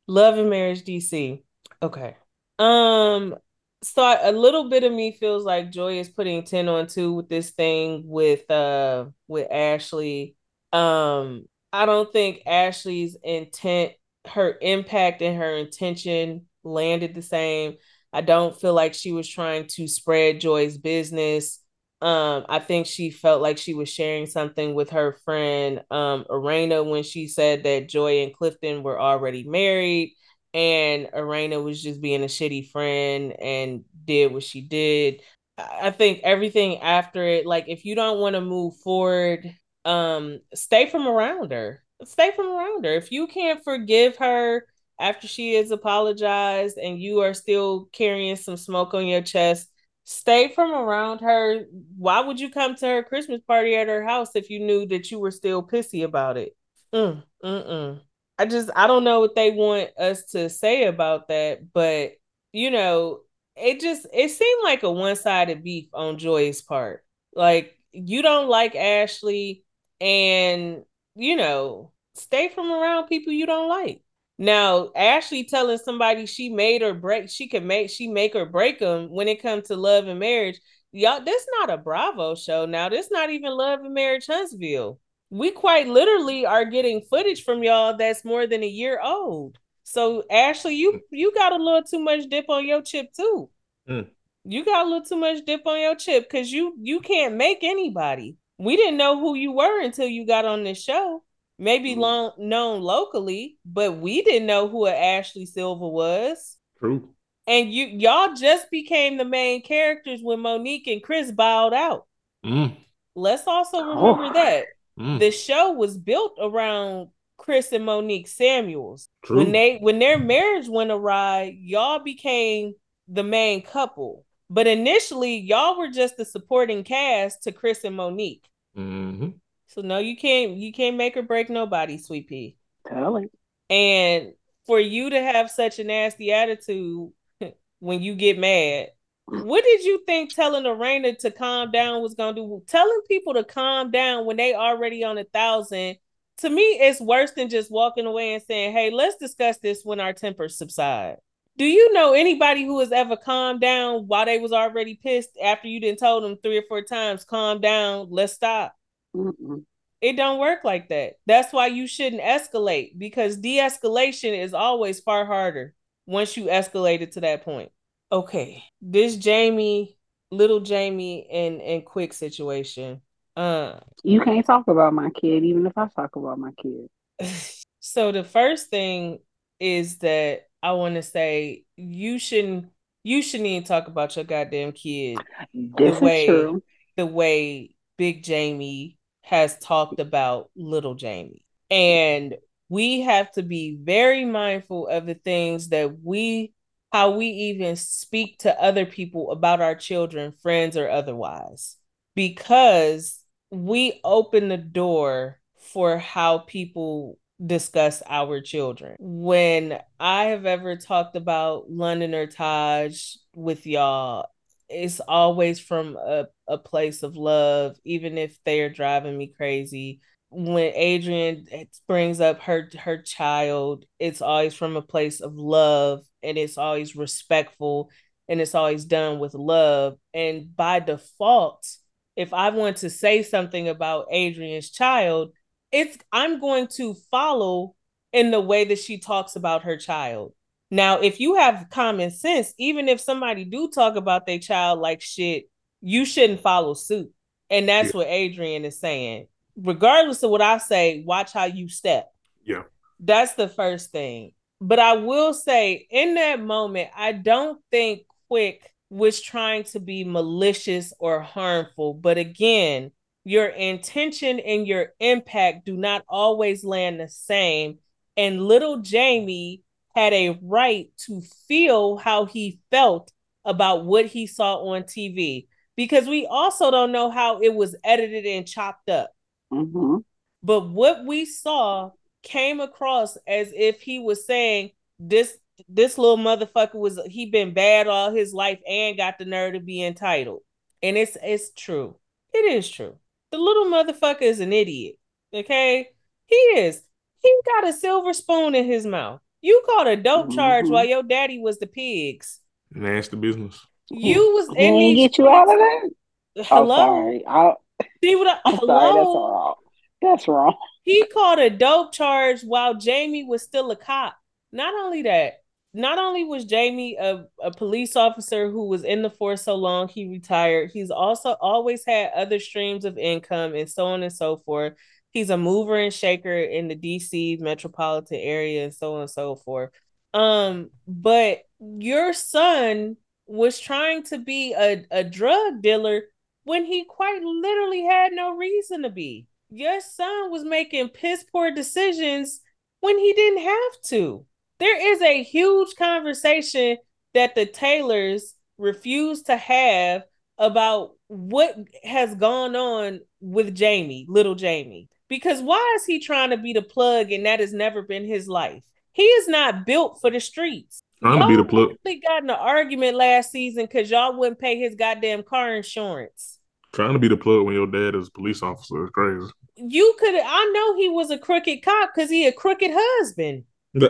[0.07, 1.43] Love and Marriage DC.
[1.83, 2.17] Okay.
[2.59, 3.37] Um.
[3.83, 7.29] So a little bit of me feels like Joy is putting 10 on 2 with
[7.29, 10.37] this thing with uh with Ashley.
[10.73, 13.93] Um I don't think Ashley's intent,
[14.27, 17.77] her impact and her intention landed the same.
[18.13, 21.61] I don't feel like she was trying to spread Joy's business.
[22.03, 26.85] Um, I think she felt like she was sharing something with her friend um Erana
[26.89, 30.15] when she said that Joy and Clifton were already married
[30.53, 35.23] and Erana was just being a shitty friend and did what she did.
[35.59, 39.55] I think everything after it, like if you don't want to move forward,
[39.85, 41.83] um, stay from around her.
[42.05, 42.95] Stay from around her.
[42.95, 44.65] If you can't forgive her
[44.99, 49.69] after she has apologized and you are still carrying some smoke on your chest,
[50.05, 51.65] stay from around her.
[51.97, 55.11] Why would you come to her Christmas party at her house if you knew that
[55.11, 56.57] you were still pissy about it?
[56.93, 58.01] Mm, mm-mm.
[58.41, 62.13] I just I don't know what they want us to say about that, but
[62.53, 63.21] you know,
[63.55, 67.05] it just it seemed like a one-sided beef on Joy's part.
[67.35, 69.65] Like you don't like Ashley
[70.01, 70.85] and
[71.17, 74.03] you know, stay from around people you don't like.
[74.39, 78.79] Now, Ashley telling somebody she made or break, she can make she make or break
[78.79, 80.59] them when it comes to love and marriage.
[80.93, 82.65] Y'all, this not a Bravo show.
[82.65, 84.99] Now, this not even Love and Marriage Huntsville
[85.31, 89.59] we quite literally are getting footage from y'all that's more than a year old.
[89.85, 93.49] So Ashley, you you got a little too much dip on your chip too.
[93.89, 94.09] Mm.
[94.45, 97.59] You got a little too much dip on your chip because you you can't make
[97.63, 98.37] anybody.
[98.59, 101.25] We didn't know who you were until you got on this show.
[101.59, 101.99] Maybe Mm.
[101.99, 106.57] long known locally, but we didn't know who a Ashley Silva was.
[106.79, 107.11] True.
[107.47, 112.07] And you y'all just became the main characters when Monique and Chris bowed out.
[112.45, 112.77] Mm,
[113.17, 114.33] Let's also remember Oh.
[114.35, 114.67] that
[115.01, 119.09] mm, the show was built around Chris and Monique Samuels.
[119.25, 119.39] true.
[119.39, 122.75] When they when their marriage went awry, y'all became
[123.09, 124.25] the main couple.
[124.49, 128.45] But initially, y'all were just the supporting cast to Chris and Monique.
[128.75, 129.29] hmm
[129.69, 132.57] So no, you can't you can't make or break nobody, sweet pea.
[132.87, 133.31] Tell it.
[133.69, 134.33] And
[134.67, 137.11] for you to have such a nasty attitude
[137.79, 138.89] when you get mad,
[139.31, 142.63] what did you think telling Erana to calm down was gonna do?
[142.67, 145.97] Telling people to calm down when they already on a thousand,
[146.39, 150.01] to me, it's worse than just walking away and saying, Hey, let's discuss this when
[150.01, 151.19] our tempers subside.
[151.57, 155.69] Do you know anybody who has ever calmed down while they was already pissed after
[155.69, 158.75] you didn't told them three or four times, calm down, let's stop?
[159.15, 159.65] Mm-mm.
[160.01, 161.19] It don't work like that.
[161.27, 165.75] That's why you shouldn't escalate because de-escalation is always far harder
[166.07, 167.71] once you escalated to that point.
[168.13, 169.97] Okay, this Jamie,
[170.31, 173.01] little Jamie, and and quick situation.
[173.37, 176.89] Uh, You can't talk about my kid, even if I talk about my kid.
[177.83, 179.21] So the first thing
[179.59, 182.67] is that I want to say you shouldn't
[183.03, 185.19] you shouldn't even talk about your goddamn kid
[185.55, 186.63] This the way true.
[186.97, 191.45] the way Big Jamie has talked about little Jamie.
[191.71, 192.37] And
[192.69, 196.53] we have to be very mindful of the things that we
[196.93, 201.77] how we even speak to other people about our children, friends or otherwise.
[202.15, 205.41] Because we open the door
[205.73, 208.97] for how people discuss our children.
[208.99, 214.27] When I have ever talked about London or Taj with y'all,
[214.69, 220.01] it's always from a, a place of love, even if they are driving me crazy.
[220.31, 221.47] When Adrienne
[221.89, 226.95] brings up her her child, it's always from a place of love and it's always
[226.95, 227.91] respectful
[228.29, 229.97] and it's always done with love.
[230.15, 231.67] And by default,
[232.15, 235.33] if I want to say something about Adrienne's child,
[235.73, 237.75] it's I'm going to follow
[238.13, 240.33] in the way that she talks about her child.
[240.71, 245.01] Now, if you have common sense, even if somebody do talk about their child like
[245.01, 245.45] shit,
[245.81, 247.13] you shouldn't follow suit.
[247.49, 247.99] And that's Yeah.
[247.99, 249.27] what Adrienne is saying.
[249.63, 252.11] Regardless of what I say, watch how you step.
[252.45, 252.63] Yeah.
[252.99, 254.33] That's the first thing.
[254.61, 260.05] But I will say, in that moment, I don't think Quick was trying to be
[260.05, 261.95] malicious or harmful.
[261.95, 262.91] But again,
[263.25, 267.79] your intention and your impact do not always land the same.
[268.17, 269.63] And little Jamie
[269.95, 273.13] had a right to feel how he felt
[273.45, 275.47] about what he saw on TV
[275.77, 279.11] because we also don't know how it was edited and chopped up.
[279.51, 279.99] Hmm
[280.43, 286.75] But what we saw came across as if he was saying this this little motherfucker
[286.77, 290.41] was he been bad all his life and got the nerve to be entitled.
[290.83, 291.97] And it's it's true.
[292.33, 292.97] It is true.
[293.31, 294.97] The little motherfucker is an idiot.
[295.35, 295.91] Okay?
[296.27, 296.83] He is.
[297.23, 299.21] He got a silver spoon in his mouth.
[299.43, 300.71] You caught a dope charge Mhm.
[300.71, 302.41] while your daddy was the pigs.
[302.73, 303.67] Nasty business.
[303.91, 305.91] You was He in ain't get you out of that.
[306.37, 306.75] Hello.
[306.75, 307.27] Oh, sorry.
[307.27, 307.55] I,
[308.03, 308.67] See what I, hello.
[308.67, 308.95] sorry.
[308.95, 309.55] That's wrong.
[310.03, 310.57] That's wrong.
[310.83, 314.17] He caught a dope charge while Jamie was still a cop.
[314.53, 315.35] Not only that,
[315.73, 319.89] not only was Jamie a, a police officer who was in the force so long
[319.89, 324.39] he retired, he's also always had other streams of income and so on and so
[324.39, 324.75] forth.
[325.13, 329.37] He's a mover and shaker in the DC metropolitan area and so on and so
[329.37, 329.71] forth.
[330.13, 332.97] Um, but your son
[333.27, 336.03] was trying to be a, a drug dealer
[336.45, 339.27] when he quite literally had no reason to be.
[339.51, 342.41] Your son was making piss poor decisions
[342.81, 344.27] when he didn't have to.
[344.59, 346.77] There is a huge conversation
[347.15, 350.05] that the Taylors refuse to have
[350.39, 354.89] about what has gone on with Jamie, little Jamie.
[355.09, 358.29] Because why is he trying to be the plug and that has never been his
[358.29, 358.63] life?
[358.93, 360.83] He is not built for the streets.
[361.03, 361.71] Trying to be the oh, plug.
[361.73, 366.39] actually got in an argument last season because y'all wouldn't pay his goddamn car insurance.
[366.73, 369.27] Trying to be the plug when your dad is a police officer is crazy.
[369.57, 373.45] You could I know he was a crooked cop because he a crooked husband.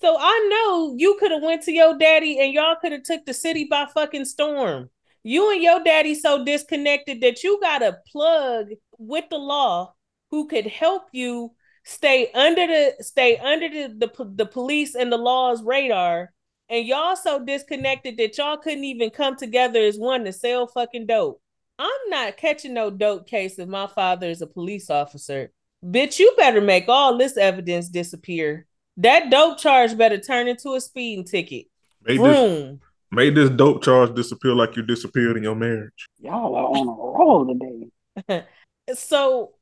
[0.00, 3.24] So I know you could have went to your daddy and y'all could have took
[3.24, 4.90] the city by fucking storm.
[5.22, 8.66] You and your daddy so disconnected that you got a plug
[8.98, 9.94] with the law
[10.30, 11.52] who could help you
[11.84, 16.32] stay under the stay under the, the, the police and the law's radar.
[16.68, 21.06] And y'all so disconnected that y'all couldn't even come together as one to sell fucking
[21.06, 21.40] dope.
[21.78, 25.52] I'm not catching no dope case if my father is a police officer.
[25.84, 28.66] Bitch, you better make all this evidence disappear.
[28.96, 31.66] That dope charge better turn into a speeding ticket.
[32.02, 32.78] made this
[33.10, 36.08] made this dope charge disappear like you disappeared in your marriage.
[36.20, 37.90] Y'all are on a roll
[38.26, 38.46] today.
[38.94, 39.52] so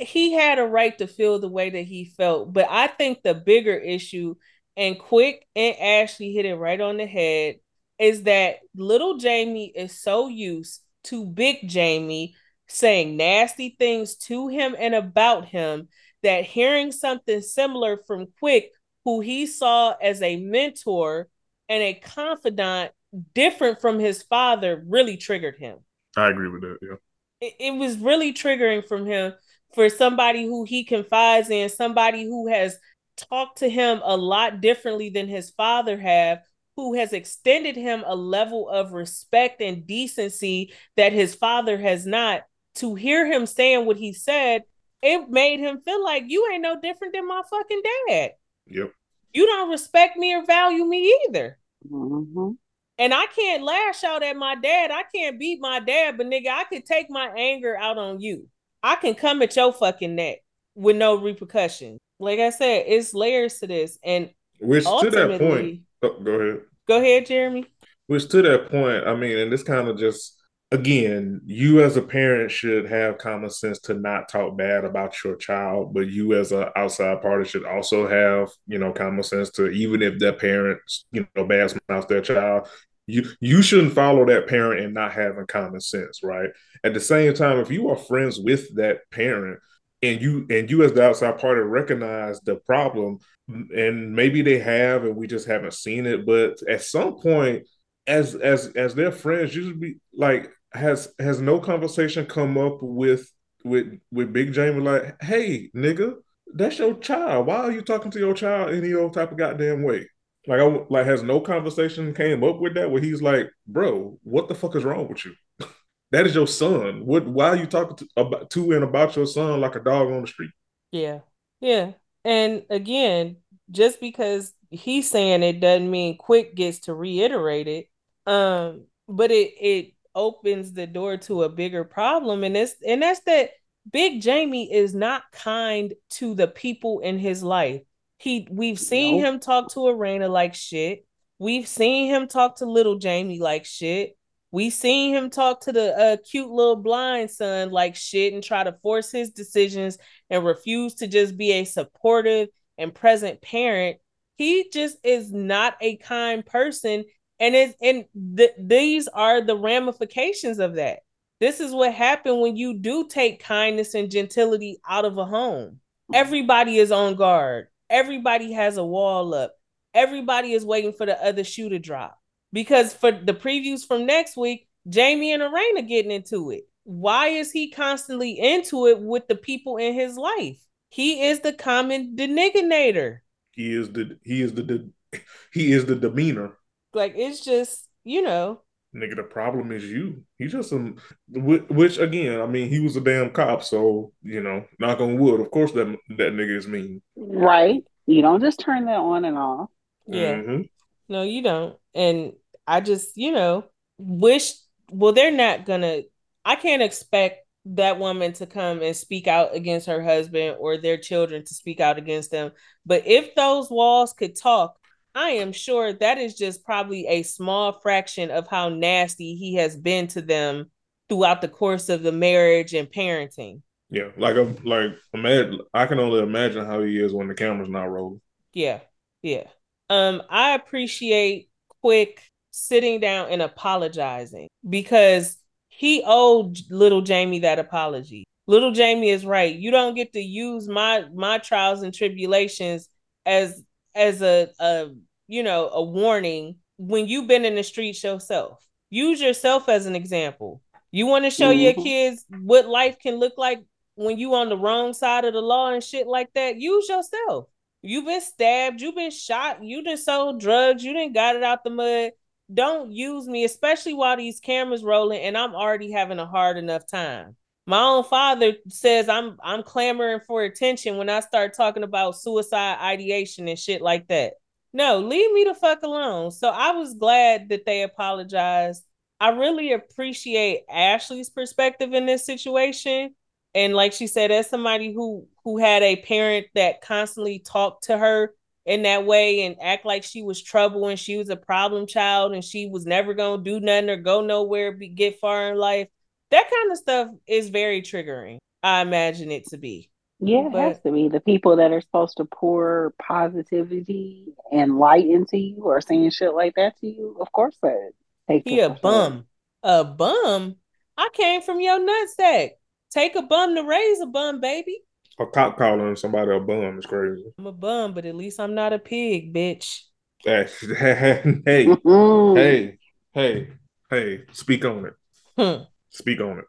[0.00, 2.52] he had a right to feel the way that he felt.
[2.52, 4.34] But I think the bigger issue,
[4.76, 7.56] and Quick and Ashley hit it right on the head,
[7.98, 12.34] is that little Jamie is so used to big Jamie
[12.68, 15.88] saying nasty things to him and about him
[16.22, 18.72] that hearing something similar from Quick,
[19.04, 21.28] who he saw as a mentor
[21.68, 22.92] and a confidant
[23.34, 25.78] different from his father, really triggered him
[26.16, 26.78] I agree with that.
[26.82, 26.96] Yeah.
[27.40, 29.32] it, it was really triggering from him
[29.74, 32.78] for somebody who he confides in, somebody who has
[33.16, 36.40] talked to him a lot differently than his father have,
[36.76, 42.42] who has extended him a level of respect and decency that his father has not.
[42.76, 44.62] To hear him saying what he said,
[45.02, 48.30] it made him feel like you ain't no different than my fucking dad.
[48.68, 48.92] Yep.
[49.32, 51.58] You don't respect me or value me either.
[51.88, 52.52] hmm
[52.98, 54.90] And I can't lash out at my dad.
[54.90, 58.48] I can't beat my dad, but nigga, I could take my anger out on you.
[58.82, 60.38] I can come at your fucking neck.
[60.74, 61.98] with no repercussion.
[62.20, 64.30] Like I said, it's layers to this, and
[64.60, 66.60] which to that point, oh, go ahead.
[66.86, 67.66] Go ahead, Jeremey.
[68.06, 70.34] Which to that point, I mean, and this kind of just
[70.70, 75.36] again, you as a parent should have common sense to not talk bad about your
[75.36, 79.68] child, but you as an outside party should also have, you know, common sense to
[79.70, 80.80] even if that parent,
[81.12, 82.68] you know, bad mouth their child,
[83.08, 86.50] you you shouldn't follow that parent and not having common sense, right?
[86.84, 89.58] At the same time, if you are friends with that parent
[90.02, 93.18] and you and you as the outside party recognize the problem,
[93.48, 97.64] and maybe they have and we just haven't seen it, but at some point
[98.06, 102.78] as as as their friends, you should be like has has no conversation come up
[102.82, 103.32] with
[103.64, 106.16] with with Big Jamie like, hey, nigga,
[106.54, 107.46] that's your child.
[107.46, 110.08] Why are you talking to your child any old type of goddamn way?
[110.48, 114.48] Like, I like has no conversation came up with that where he's like, bro, what
[114.48, 115.34] the fuck is wrong with you?
[116.10, 117.04] that is your son.
[117.06, 117.26] What?
[117.26, 120.22] Why are you talking to, about to and about your son like a dog on
[120.22, 120.50] the street?
[120.90, 121.20] Yeah,
[121.60, 121.92] yeah.
[122.24, 123.36] And again,
[123.70, 127.86] just because he's saying it doesn't mean Quick gets to reiterate it.
[128.26, 133.20] Um, but it it opens the door to a bigger problem and it's and that's
[133.20, 133.50] that
[133.92, 137.82] big jamie is not kind to the people in his life
[138.18, 139.34] he we've seen nope.
[139.34, 141.06] him talk to Erana like shit.
[141.38, 144.16] We've seen him talk to little jamie like shit.
[144.50, 148.64] We seen him talk to the uh, cute little blind son like shit and try
[148.64, 149.98] to force his decisions
[150.30, 153.98] and refuse to just be a supportive and present parent.
[154.36, 157.04] He just is not a kind person
[157.38, 158.04] and it's and
[158.36, 161.00] th- these are the ramifications of that.
[161.40, 165.78] This is what happened when you do take kindness and gentility out of a home.
[166.12, 169.54] Everybody is on guard everybody has a wall up
[169.94, 172.18] everybody is waiting for the other shoe to drop
[172.52, 177.50] because for the previews from next week jamie and Erana getting into it why is
[177.50, 180.58] he constantly into it with the people in his life
[180.90, 183.18] he is the common denigrator.
[183.52, 184.90] he is the he is the, the
[185.52, 186.58] he is the demeanor
[186.94, 188.62] like it's just, you know.
[188.94, 190.24] Nigga, the problem is you.
[190.38, 190.96] He just some,
[191.30, 195.40] which again, I mean, he was a damn cop, so you know, knock on wood.
[195.40, 195.86] Of course, that
[196.16, 197.02] that nigga is mean.
[197.16, 197.84] Right.
[198.06, 199.68] You don't just turn that on and off.
[200.06, 200.36] Yeah.
[200.36, 200.62] Mm-hmm.
[201.10, 201.76] No, you don't.
[201.94, 202.32] And
[202.66, 203.64] I just, you know,
[203.98, 204.54] wish.
[204.90, 206.02] Well, they're not gonna.
[206.44, 210.96] I can't expect that woman to come and speak out against her husband or their
[210.96, 212.52] children to speak out against them.
[212.86, 214.78] But if those walls could talk,
[215.14, 219.76] I am sure that is just probably a small fraction of how nasty he has
[219.76, 220.70] been to them
[221.08, 223.62] throughout the course of the marriage and parenting.
[223.90, 227.70] Yeah, like a like imagine I can only imagine how he is when the camera's
[227.70, 228.20] not rolling.
[228.52, 228.80] Yeah,
[229.22, 229.44] yeah.
[229.88, 231.48] Um, I appreciate
[231.80, 238.24] Quick sitting down and apologizing because he owed little Jamie that apology.
[238.46, 239.54] Little Jamie is right.
[239.54, 242.88] You don't get to use my my trials and tribulations
[243.24, 243.62] as
[243.94, 244.90] as a, a
[245.26, 248.64] you know a warning when you've been in the streets yourself.
[248.90, 250.62] Use yourself as an example.
[250.90, 251.60] You want to show mm-hmm.
[251.60, 253.62] your kids what life can look like
[253.96, 256.56] when you on the wrong side of the law and shit like that.
[256.56, 257.46] Use yourself.
[257.82, 261.62] You've been stabbed, you've been shot, you done sold drugs, you didn't got it out
[261.62, 262.12] the mud.
[262.52, 266.86] Don't use me, especially while these cameras rolling and I'm already having a hard enough
[266.86, 267.36] time
[267.68, 272.78] my own father says I'm I'm clamoring for attention when I start talking about suicide
[272.80, 274.34] ideation and shit like that.
[274.72, 276.30] No, leave me the fuck alone.
[276.30, 278.84] So I was glad that they apologized.
[279.20, 283.14] I really appreciate Ashley's perspective in this situation.
[283.54, 287.98] And like she said, as somebody who who had a parent that constantly talked to
[287.98, 288.32] her
[288.64, 292.32] in that way and act like she was trouble and she was a problem child
[292.32, 295.88] and she was never gonna do nothing or go nowhere, be, get far in life
[296.30, 298.38] that kind of stuff is very triggering.
[298.62, 299.90] I imagine it to be.
[300.20, 301.08] Yeah, it but, has to be.
[301.08, 306.34] The people that are supposed to pour positivity and light into you or saying shit
[306.34, 307.92] like that to you, of course that
[308.28, 309.26] takes He a bum.
[309.62, 310.56] A bum?
[310.96, 312.50] I came from your nutsack.
[312.90, 314.80] Take a bum to raise a bum, baby.
[315.20, 317.24] A cop calling somebody a bum is crazy.
[317.38, 319.82] I'm a bum, but at least I'm not a pig, bitch.
[320.24, 320.46] hey,
[321.44, 322.78] hey,
[323.12, 323.48] hey,
[323.90, 324.94] hey, speak on it.
[325.36, 325.64] Hmm.
[325.98, 326.44] Speak on it.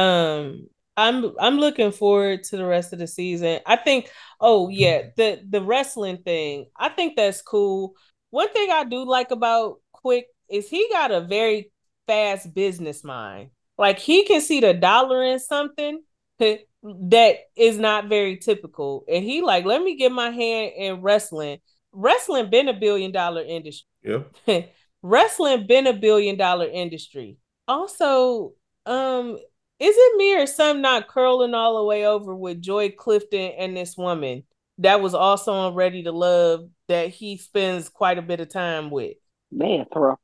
[0.00, 0.66] Um,
[0.96, 3.60] I'm I'm looking forward to the rest of the season.
[3.66, 4.10] I think.
[4.40, 6.66] Oh yeah, the the wrestling thing.
[6.76, 7.94] I think that's cool.
[8.30, 11.70] One thing I do like about Quick is he got a very
[12.06, 13.50] fast business mind.
[13.76, 16.02] Like he can see the dollar in something
[16.38, 21.58] that is not very typical, and he like, let me get my hand in wrestling.
[21.92, 23.86] Wrestling been a billion dollar industry.
[24.02, 24.62] Yeah.
[25.02, 27.36] wrestling been a billion dollar industry.
[27.68, 28.52] Also,
[28.86, 29.38] um
[29.80, 33.76] is it me or some not curling all the way over with Joy Clifton and
[33.76, 34.44] this woman
[34.78, 38.90] that was also on Ready to Love that he spends quite a bit of time
[38.90, 39.16] with?
[39.50, 40.16] They a.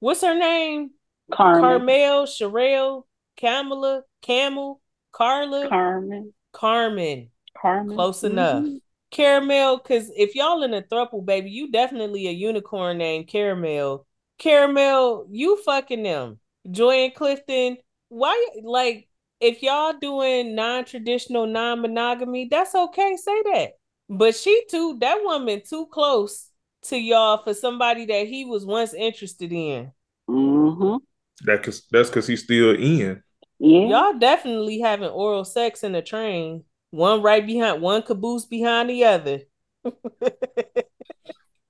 [0.00, 0.90] What's her name?
[1.30, 1.60] Carmen.
[1.62, 3.04] Carmel, Sherelle,
[3.36, 4.80] Kamala, Camel,
[5.10, 6.32] Carla, Carmen.
[6.52, 7.30] Carmen.
[7.56, 7.96] Carmen.
[7.96, 8.64] Close enough.
[8.64, 8.80] Mhm.
[9.10, 14.06] Caramel, because if y'all in a throuple, baby, you definitely a unicorn named Caramel.
[14.38, 16.40] Caramel, you fucking them.
[16.70, 17.76] Joy and Clifton,
[18.12, 19.08] why like
[19.40, 23.16] if y'all doing non-traditional non-monogamy, that's okay.
[23.16, 23.72] Say that.
[24.08, 26.50] But she too, that woman too close
[26.82, 29.90] to y'all for somebody that he was once interested in.
[30.28, 30.96] mm-hmm.
[31.44, 33.22] That cause that's because he's still in.
[33.58, 33.86] Yeah.
[33.86, 36.64] Y'all definitely having oral sex in the train.
[36.90, 39.40] One right behind one caboose behind the other.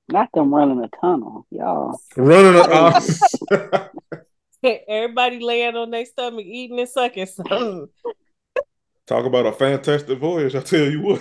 [0.08, 1.98] Not them running a tunnel, y'all.
[2.16, 3.90] Running a
[4.88, 7.88] Everybody laying on their stomach, eating and sucking something.
[9.06, 11.20] Talk about a fantastic voyage, I tell you what.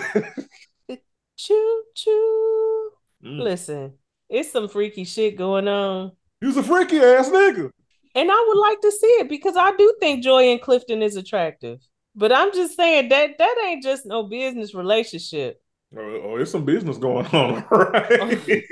[1.36, 2.90] Choo choo.
[3.24, 3.40] Mm.
[3.40, 3.94] Listen,
[4.28, 6.12] it's some freaky shit going on.
[6.40, 7.70] You's a freaky ass nigga.
[8.14, 11.16] And I would like to see it because I do think Joy and Clifton is
[11.16, 11.80] attractive.
[12.14, 15.61] But I'm just saying that that ain't just no business relationship.
[15.96, 18.64] Oh, oh, there's some business going on, right?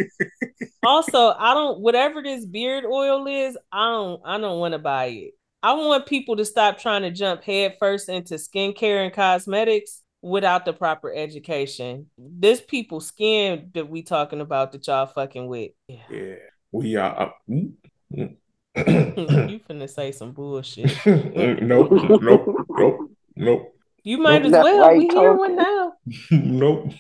[0.83, 5.07] Also, I don't whatever this beard oil is, I don't I don't want to buy
[5.07, 5.35] it.
[5.63, 10.65] I want people to stop trying to jump head first into skincare and cosmetics without
[10.65, 12.07] the proper education.
[12.17, 15.73] This people's skin that we talking about that y'all fucking with.
[15.89, 15.97] Yeah.
[16.11, 16.35] yeah,
[16.73, 17.35] we are.
[17.49, 18.37] you
[18.75, 20.91] finna say some bullshit.
[21.07, 24.79] nope, nope, nope, nope, You might as well.
[24.79, 25.90] why We hear one now.
[26.31, 26.93] nope.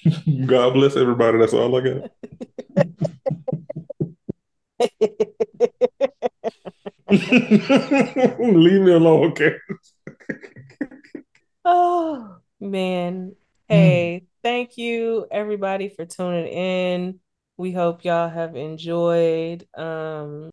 [0.47, 1.39] God bless everybody.
[1.39, 2.11] That's all I got.
[8.41, 9.57] Leave me alone, okay?
[11.65, 13.35] oh man.
[13.69, 17.21] Hey, thank you everybody for tuning in.
[17.57, 19.67] We hope y'all have enjoyed.
[19.77, 20.51] Um,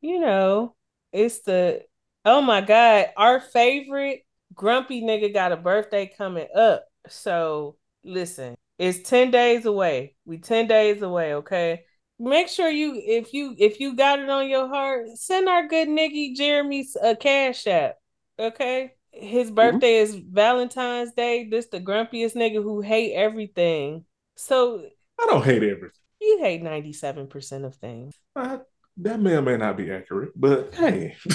[0.00, 0.74] you know,
[1.12, 1.82] it's the
[2.24, 4.24] oh my god, our favorite
[4.54, 6.87] grumpy nigga got a birthday coming up.
[7.10, 10.14] So listen, it's 10 days away.
[10.24, 11.84] We 10 days away, okay?
[12.20, 15.88] Make sure you if you if you got it on your heart, send our good
[15.88, 17.94] nigga Jeremey a cash app.
[18.38, 18.92] Okay?
[19.12, 21.48] His birthday is Valentine's Day.
[21.48, 24.04] This the grumpiest nigga who hate everything.
[24.36, 24.84] So
[25.20, 25.90] I don't hate everything.
[26.20, 28.14] you hate 97% of things.
[28.36, 28.58] Uh,
[28.98, 31.16] that may or may not be accurate, but hey.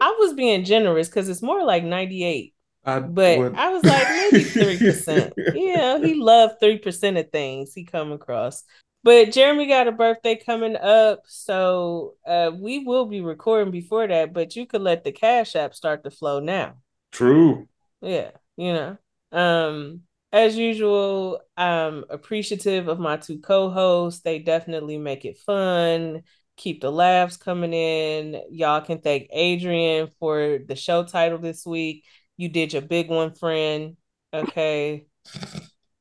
[0.00, 2.54] I was being generous because it's more like 98.
[2.84, 5.34] I, But what- I was like, maybe 3%.
[5.54, 8.64] you know, he loved 3% of things he come across.
[9.04, 11.22] But Jeremey got a birthday coming up.
[11.26, 15.74] So uh, we will be recording before that, but you could let the Cash App
[15.74, 16.74] start to flow now.
[17.10, 17.68] True.
[18.00, 18.96] Yeah, you know.
[19.32, 20.02] Um,
[20.32, 24.20] as usual, I'm appreciative of my two co-hosts.
[24.22, 26.22] They definitely make it fun,
[26.56, 28.40] keep the laughs coming in.
[28.50, 32.04] Y'all can thank Adrienne for the show title this week.
[32.42, 33.96] You did your big one, friend.
[34.34, 35.06] Okay.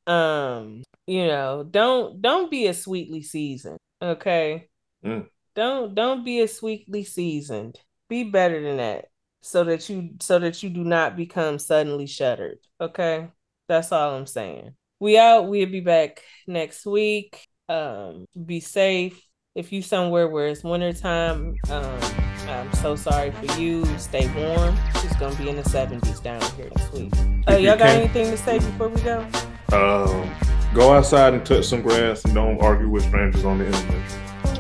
[0.07, 3.77] Um, you know, don't don't be a sweetly seasoned.
[4.01, 4.68] Okay.
[5.05, 5.27] Mm.
[5.53, 7.80] Don't don't be a sweetly seasoned.
[8.09, 9.05] Be better than that
[9.41, 12.57] so that you so that you do not become suddenly shuttered.
[12.80, 13.27] Okay?
[13.68, 14.73] That's all I'm saying.
[14.99, 15.47] We out.
[15.47, 17.47] We'll be back next week.
[17.69, 19.22] Um, be safe.
[19.53, 23.85] If you somewhere where it's wintertime, um, I'm so sorry for you.
[23.97, 24.77] Stay warm.
[24.95, 27.13] It's gonna be in the 70s down here this week.
[27.47, 29.26] Uh, you y'all got anything to say before we go?
[29.72, 30.30] Um,
[30.73, 34.11] go outside and touch some grass and don't argue with strangers on the internet.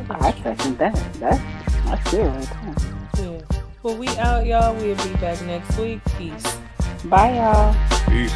[0.09, 1.13] I second that.
[1.19, 1.41] That's
[1.85, 2.49] that's good right
[3.15, 3.33] there.
[3.33, 3.41] Yeah.
[3.83, 4.75] Well, we out, y'all.
[4.75, 6.01] We'll be back next week.
[6.17, 6.57] Peace.
[7.05, 7.75] Bye, y'all.
[8.07, 8.33] Peace.